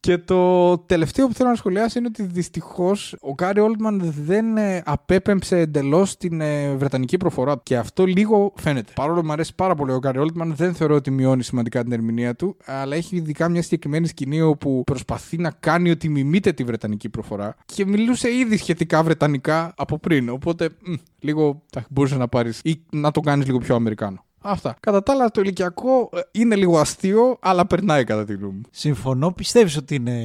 [0.00, 4.82] Και το τελευταίο που θέλω να σχολιάσω είναι ότι δυστυχώς ο Γκάρι Όλτμαν δεν ε,
[4.84, 7.60] απέπεμψε εντελώς την ε, βρετανική προφορά.
[7.62, 8.92] Και αυτό λίγο φαίνεται.
[8.94, 11.92] Παρόλο που μου αρέσει πάρα πολύ ο Γκάρι Όλτμαν, δεν θεωρώ ότι μειώνει σημαντικά την
[11.92, 12.56] ερμηνεία του.
[12.64, 17.56] Αλλά έχει ειδικά μια συγκεκριμένη σκηνή όπου προσπαθεί να κάνει ότι μιμείται τη βρετανική προφορά.
[17.64, 20.28] Και μιλούσε ήδη σχετικά βρετανικά από πριν.
[20.28, 24.24] Οπότε μ, λίγο θα μπορούσες να πάρεις ή να το κάνεις λίγο πιο Αμερικάνο.
[24.44, 24.76] Αυτά.
[24.80, 28.60] Κατά τα άλλα, το ηλικιακό ε, είναι λίγο αστείο, αλλά περνάει κατά τη γνώμη μου.
[28.70, 29.32] Συμφωνώ.
[29.32, 30.16] Πιστεύεις ότι είναι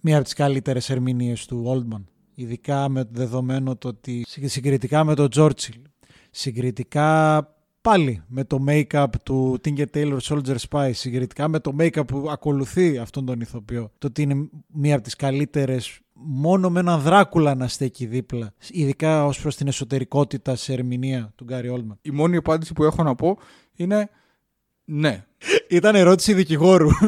[0.00, 2.02] μία από τις καλύτερες ερμηνείες του Oldman.
[2.34, 5.74] Ειδικά με το δεδομένο το ότι συ- συγκριτικά με τον Τζόρτσιλ,
[6.30, 7.36] συγκριτικά
[7.80, 12.98] πάλι με το make-up του Tinker Taylor Soldier Spy, συγκριτικά με το make-up που ακολουθεί
[12.98, 17.68] αυτόν τον ηθοποιό, το ότι είναι μία από τις καλύτερες μόνο με έναν Δράκουλα να
[17.68, 21.98] στέκει δίπλα, ειδικά ως προς την εσωτερικότητα σε ερμηνεία του Γκάρι Όλμαν.
[22.02, 23.38] Η μόνη απάντηση που έχω να πω
[23.74, 24.10] είναι
[24.90, 25.24] ναι.
[25.68, 26.88] Ήταν ερώτηση δικηγόρου.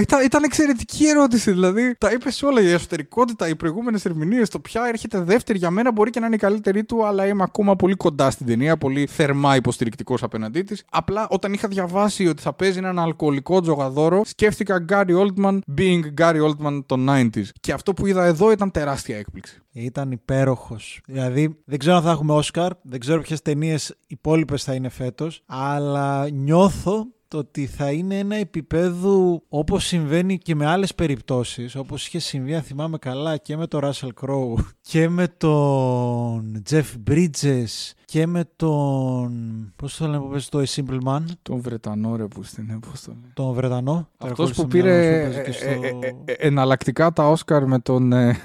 [0.00, 1.52] Ήταν, ήταν εξαιρετική ερώτηση.
[1.52, 2.60] Δηλαδή, τα είπες όλα.
[2.60, 6.34] Η εσωτερικότητα, οι προηγούμενες ερμηνείες, το ποια έρχεται δεύτερη για μένα μπορεί και να είναι
[6.34, 10.84] η καλύτερη του, αλλά είμαι ακόμα πολύ κοντά στην ταινία, πολύ θερμά υποστηρικτικός απέναντί της.
[10.90, 16.40] Απλά όταν είχα διαβάσει ότι θα παίζει έναν αλκοολικό τζογαδόρο, σκέφτηκα Gary Oldman being Gary
[16.48, 17.44] Oldman των 90s.
[17.60, 19.62] Και αυτό που είδα εδώ ήταν τεράστια έκπληξη.
[19.72, 21.00] Ήταν υπέροχος.
[21.06, 25.42] Δηλαδή, δεν ξέρω αν θα έχουμε Όσκαρ, δεν ξέρω ποιες ταινίες υπόλοιπες θα είναι φέτος,
[25.46, 32.06] αλλά νιώθω το ότι θα είναι ένα επίπεδο όπως συμβαίνει και με άλλες περιπτώσεις, όπως
[32.06, 37.92] είχε συμβεί, αν θυμάμαι καλά, και με τον Russell Crowe και με τον Jeff Bridges
[38.10, 39.72] και με τον...
[39.76, 42.88] πώς το λένε που παίζει το A Simple Man, Τον Βρετανό ρε που στην πώ
[43.04, 43.30] το λέει.
[43.34, 44.08] τον Βρετανό.
[44.18, 47.12] Αυτός Τερκόλλησε που στο μυαλό πήρε μου, παίζει και ε, στο- ε, ε, ε, εναλλακτικά
[47.12, 48.36] τα Όσκαρ με τον ε,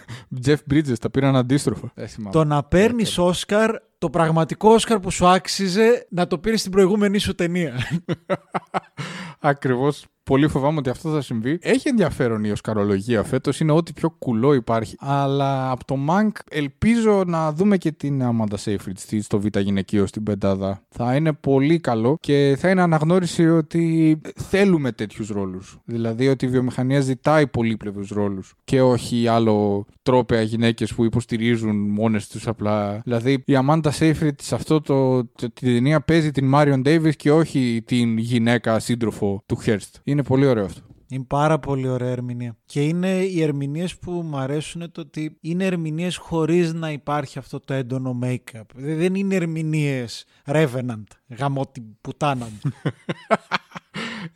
[0.46, 1.92] Jeff Bridges, τα πήραν αντίστροφα.
[1.96, 2.32] Δεν θυμάμαι.
[2.32, 7.18] Το να παίρνεις Όσκαρ, το πραγματικό Όσκαρ που σου άξιζε να το πήρες στην προηγούμενη
[7.18, 7.74] σου ταινία.
[9.40, 10.06] Ακριβώς.
[10.24, 11.58] Πολύ φοβάμαι ότι αυτό θα συμβεί.
[11.62, 14.96] Έχει ενδιαφέρον η οσκαρολογία φέτος, είναι ό,τι πιο κουλό υπάρχει.
[15.00, 20.06] Αλλά από το Mank ελπίζω να δούμε και την Amanda Seyfried στη- στο Β' γυναικείο
[20.06, 20.82] στην πεντάδα.
[20.90, 25.78] Θα είναι πολύ καλό και θα είναι αναγνώριση ότι θέλουμε τέτοιους ρόλους.
[25.86, 32.28] Δηλαδή ότι η βιομηχανία ζητάει πολύπλευρους ρόλους και όχι άλλο τρόπαια γυναίκες που υποστηρίζουν μόνες
[32.28, 33.02] τους απλά.
[33.04, 37.32] Δηλαδή η Amanda Seyfried σε αυτό το, το, την ταινία παίζει την Marion Davis και
[37.32, 39.92] όχι την γυναίκα σύντροφο του Hearst.
[40.14, 40.82] Είναι πολύ ωραίο αυτό.
[41.08, 42.58] Είναι πάρα πολύ ωραία ερμηνεία.
[42.66, 47.60] Και είναι οι ερμηνείες που μου αρέσουν το ότι είναι ερμηνείες χωρίς να υπάρχει αυτό
[47.60, 48.62] το έντονο make-up.
[48.76, 51.04] Δηλαδή Δεν είναι ερμηνείες Revenant.
[51.28, 52.60] Γαμώ την πουτάνα μου.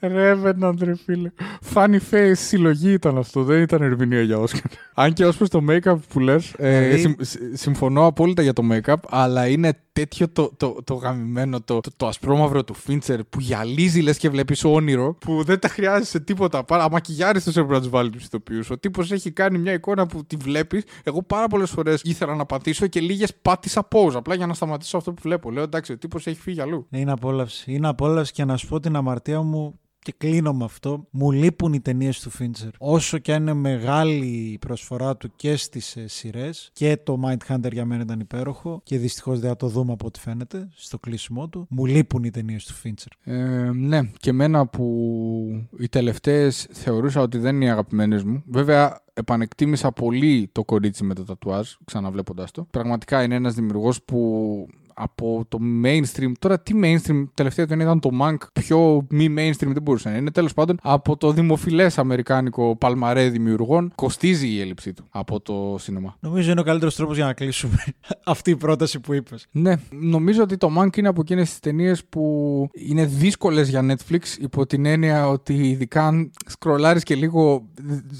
[0.01, 1.31] Revenant, ρε φίλε.
[1.73, 4.71] Funny face συλλογή ήταν αυτό, δεν ήταν ερμηνεία για Όσκαρ.
[4.93, 7.15] Αν και ως προς το make-up που λες, Δηλαδή-
[7.53, 12.07] συμφωνώ απόλυτα για το make-up, αλλά είναι τέτοιο το, το, το γαμημένο, το, το, το
[12.07, 16.63] ασπρόμαυρο του Fincher που γυαλίζει λες και βλέπεις όνειρο, που δεν τα χρειάζεσαι τίποτα.
[16.63, 18.69] Παρά μακιγιάριστο έπρεπε να τους βάλεις τους ηθοποιούς.
[18.69, 20.83] Ο τύπος έχει κάνει μια εικόνα που τη βλέπεις.
[21.03, 24.97] Εγώ πάρα πολλές φορές ήθελα να πατήσω και λίγες πάτησα pause, απλά για να σταματήσω
[24.97, 25.51] αυτό που βλέπω.
[25.51, 26.87] Λέω εντάξει, ο τύπος έχει φύγει αλλού.
[26.89, 27.71] είναι απόλαυση.
[27.73, 29.76] Είναι απόλαυση και να σου πω την αμαρτία μου
[30.07, 31.07] και κλείνω με αυτό.
[31.09, 32.69] Μου λείπουν οι ταινίες του Fincher.
[32.77, 37.85] Όσο και αν είναι μεγάλη η προσφορά του και στις σειρές και το Mindhunter για
[37.85, 41.65] μένα ήταν υπέροχο και δυστυχώς δεν θα το δούμε από ό,τι φαίνεται στο κλείσιμό του.
[41.69, 43.31] Μου λείπουν οι ταινίες του Fincher.
[43.33, 48.43] Ε, ναι, και εμένα που οι τελευταίες θεωρούσα ότι δεν είναι οι αγαπημένες μου.
[48.47, 52.67] Βέβαια, επανεκτίμησα πολύ το κορίτσι με το τατουάζ, ξαναβλέποντας το.
[52.71, 54.67] Πραγματικά είναι ένας δημιουργός που
[54.97, 56.31] από το mainstream.
[56.39, 60.31] Τώρα τι mainstream, τελευταία του ήταν το Mank, πιο μη mainstream δεν μπορούσε να είναι.
[60.31, 66.15] Τέλος πάντων, από το δημοφιλές αμερικάνικο παλμαρέ δημιουργών, κοστίζει η έλλειψή του από το σινεμά.
[66.19, 67.83] Νομίζω είναι ο καλύτερος τρόπος για να κλείσουμε
[68.25, 69.47] αυτή η πρόταση που είπες.
[69.51, 74.21] Ναι, νομίζω ότι το Mank είναι από εκείνες τις ταινίες που είναι δύσκολες για Netflix
[74.39, 77.67] υπό την έννοια ότι ειδικά αν σκρολάρεις και λίγο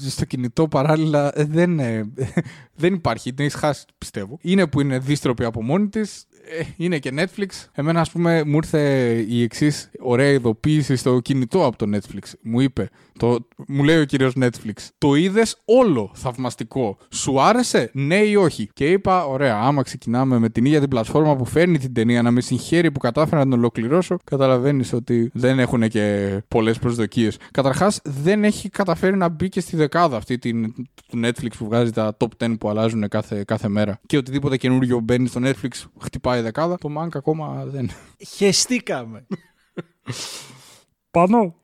[0.08, 2.12] στο κινητό παράλληλα ε, δεν, ε,
[2.80, 3.34] δεν υπάρχει.
[3.34, 4.38] Την έχεις χάσει, πιστεύω.
[4.40, 6.26] Είναι που είναι δίστροπη από μόνη της.
[6.76, 7.48] Είναι και Netflix.
[7.72, 12.32] Εμένα, ας πούμε, μου ήρθε η εξής ωραία ειδοποίηση στο κινητό από το Netflix.
[12.42, 12.88] Μου είπε,
[13.18, 16.98] το, μου λέει ο κύριος Netflix, το είδες όλο θαυμαστικό.
[17.10, 21.36] Σου άρεσε, ναι ή όχι; Και είπα, ωραία, άμα ξεκινάμε με την ίδια την πλατφόρμα
[21.36, 25.58] που φέρνει την ταινία να με συγχαίρει που κατάφερα να την ολοκληρώσω, καταλαβαίνεις ότι δεν
[25.58, 27.38] έχουν και πολλές προσδοκίες.
[27.50, 30.74] Καταρχάς, δεν έχει καταφέρει να μπει και στη δεκάδα αυτή την,
[31.08, 34.00] του Netflix που βγάζει τα top 10 που αλλάζουν κάθε, κάθε μέρα.
[34.06, 36.78] Και οτιδήποτε καινούριο μπαίνει στο Netflix χτυπάει δεκάδα.
[36.78, 37.90] Το Mank ακόμα δεν.
[38.36, 39.26] Χεστήκαμε.
[41.10, 41.54] Πάνω.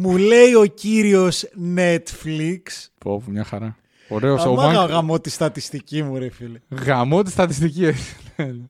[0.00, 1.44] Μου λέει ο κύριος
[1.76, 2.60] Netflix.
[2.98, 3.76] Πω, πω, μια χαρά.
[4.08, 4.88] Ωραίος ο Αμά Mank.
[4.88, 6.58] γαμώ τη στατιστική μου ρε φίλε.
[6.68, 7.92] Γαμώ τι στατιστική.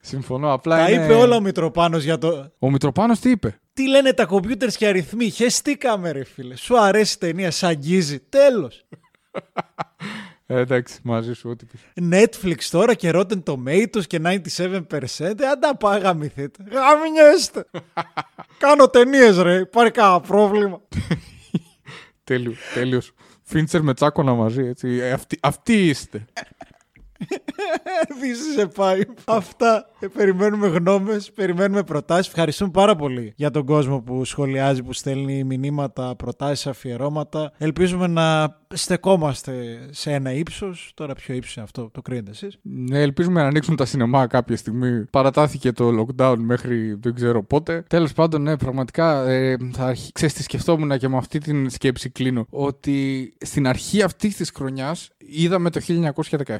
[0.00, 0.52] Συμφωνώ.
[0.52, 1.04] Απλά Τα είναι...
[1.04, 2.52] είπε όλα ο Μητροπάνος για το...
[2.58, 6.56] Ο Μητροπάνος τι είπε; Τι λένε τα κομπιούτερς και αριθμοί; Χεστήκαμε ρε φίλε.
[6.56, 8.20] Σου αρέσει η ταινία, σ' αγγίζει.
[8.28, 8.86] Τέλος.
[10.50, 11.80] Ε, εντάξει, μαζί σου, ό,τι πεις.
[12.12, 15.42] Netflix τώρα και Rotten Tomatoes και 97%.
[15.50, 16.64] Αν τα πάει γαμηθείτε.
[16.70, 17.64] Γαμιέστε.
[18.58, 19.58] Κάνω ταινίες ρε.
[19.58, 20.80] Υπάρχει κανένα πρόβλημα.
[22.24, 23.12] Τέλειο, τέλειος.
[23.42, 24.88] Φίντσερ με τσάκωνα μαζί, έτσι.
[24.88, 26.24] Ε, αυτοί, αυτοί είστε.
[28.20, 29.14] This is a pipe.
[29.24, 29.88] Αυτά.
[30.00, 32.26] Ε, περιμένουμε γνώμες, περιμένουμε προτάσεις.
[32.26, 37.52] Ευχαριστούμε πάρα πολύ για τον κόσμο που σχολιάζει, που στέλνει μηνύματα, προτάσεις, αφιερώματα.
[37.58, 39.52] Ελπίζουμε να στεκόμαστε
[39.90, 40.92] σε ένα ύψος.
[40.94, 44.56] Τώρα, ποιο ύψος είναι αυτό, το κρίνετε εσείς; Ναι, ελπίζουμε να ανοίξουν τα σινεμά κάποια
[44.56, 45.04] στιγμή.
[45.10, 47.84] Παρατάθηκε το lockdown μέχρι δεν ξέρω πότε.
[47.88, 50.12] Τέλος πάντων, ναι, πραγματικά ε, θα αρχί...
[50.12, 52.46] Ξέρεις τι σκεφτόμουν και με αυτή την σκέψη κλείνω.
[52.50, 55.80] Ότι στην αρχή αυτής της χρονιάς είδαμε το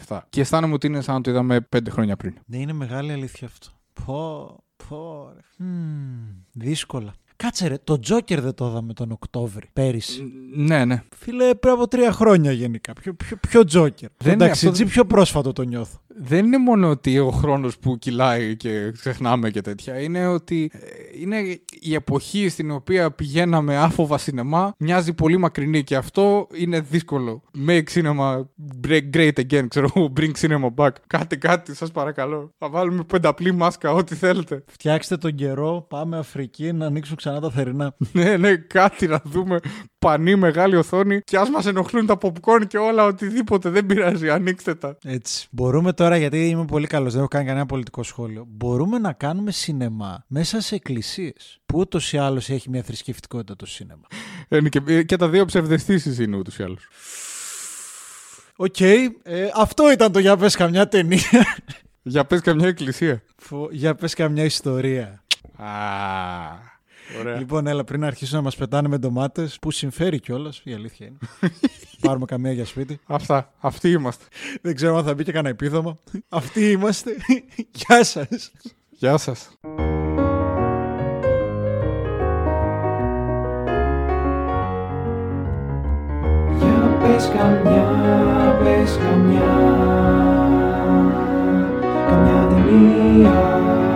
[0.06, 0.18] 1917.
[0.28, 2.34] Και αισθάνομαι ότι είναι σαν να το είδαμε πέντε χρόνια πριν.
[2.46, 3.68] Ναι, είναι μεγάλη αλήθεια αυτό.
[4.04, 5.32] Πω, πω.
[5.34, 5.64] ρε.
[5.64, 7.14] Μμμ, δύσκολα.
[7.42, 10.32] Κάτσε ρε, το Τζόκερ δεν το είδαμε τον Οκτώβρη πέρυσι.
[10.56, 11.02] Ναι, ναι.
[11.16, 12.92] Φίλε, πριν από τρία χρόνια γενικά.
[12.92, 14.08] Ποιο, ποιο, ποιο Τζόκερ.
[14.16, 15.98] Δεν είναι Εντάξει, αυτό- έτσι πιο πρόσφατο το νιώθω.
[16.20, 20.00] δεν είναι μόνο ότι ο χρόνος που κυλάει και ξεχνάμε και τέτοια.
[20.00, 20.78] Είναι ότι ε,
[21.20, 21.36] είναι
[21.80, 27.42] η εποχή στην οποία πηγαίναμε άφοβα σινεμά μοιάζει πολύ μακρινή και αυτό είναι δύσκολο.
[27.68, 28.40] Make cinema
[28.88, 30.90] break great again, ξέρω εγώ, bring cinema back.
[31.06, 32.50] Κάτι, κάτι, σας παρακαλώ.
[32.58, 34.64] Θα βάλουμε πενταπλή μάσκα, ό,τι θέλετε.
[34.66, 37.94] Φτιάξτε τον καιρό, πάμε Αφρική να ανοίξουν ξανά τα θερινά.
[38.12, 39.58] ναι, ναι, κάτι να δούμε.
[39.98, 44.74] Πανί, μεγάλη οθόνη και ας μας ενοχλούν τα popcorn και όλα, οτιδήποτε, δεν πειράζει, ανοίξτε
[44.74, 44.96] τα.
[45.04, 45.46] Έτσι.
[45.50, 48.44] Μπορούμε τώρα, γιατί είμαι πολύ καλός, δεν έχω κάνει κανένα πολιτικό σχόλιο.
[48.48, 51.60] Μπορούμε να κάνουμε σινεμά μέσα σε εκκλησίες.
[51.66, 54.06] Που ούτως ή άλλως έχει μια θρησκευτικότητα το σινεμά.
[54.48, 56.88] Είναι και, και τα δύο ψευδαισθήσεις είναι ούτως ή άλλως.
[58.56, 58.80] Οκ.
[58.80, 59.08] ε,
[59.54, 61.20] αυτό ήταν το για πες καμιά ταινία.
[62.02, 63.22] Για πες καμιά εκκλησία.
[63.36, 65.22] Φω- για πες καμιά ιστορία.
[65.56, 65.66] Α,
[67.18, 67.38] Ωραία.
[67.38, 71.18] Λοιπόν, έλα, πριν αρχίσουν να μας πετάνε με ντομάτες, που συμφέρει κιόλας, η αλήθεια είναι.
[72.00, 73.00] Πάρουμε καμία για σπίτι.
[73.06, 73.52] Αυτά.
[73.58, 74.24] Αυτοί είμαστε.
[74.62, 75.96] Δεν ξέρω αν θα μπει και κανένα επίδομα.
[76.28, 77.16] Αυτοί είμαστε.
[77.86, 78.52] Γεια σας.
[78.90, 79.50] Γεια σας.
[86.58, 87.86] Για πες καμιά,
[88.62, 89.76] πες καμιά
[92.08, 93.87] Καμιά ταινία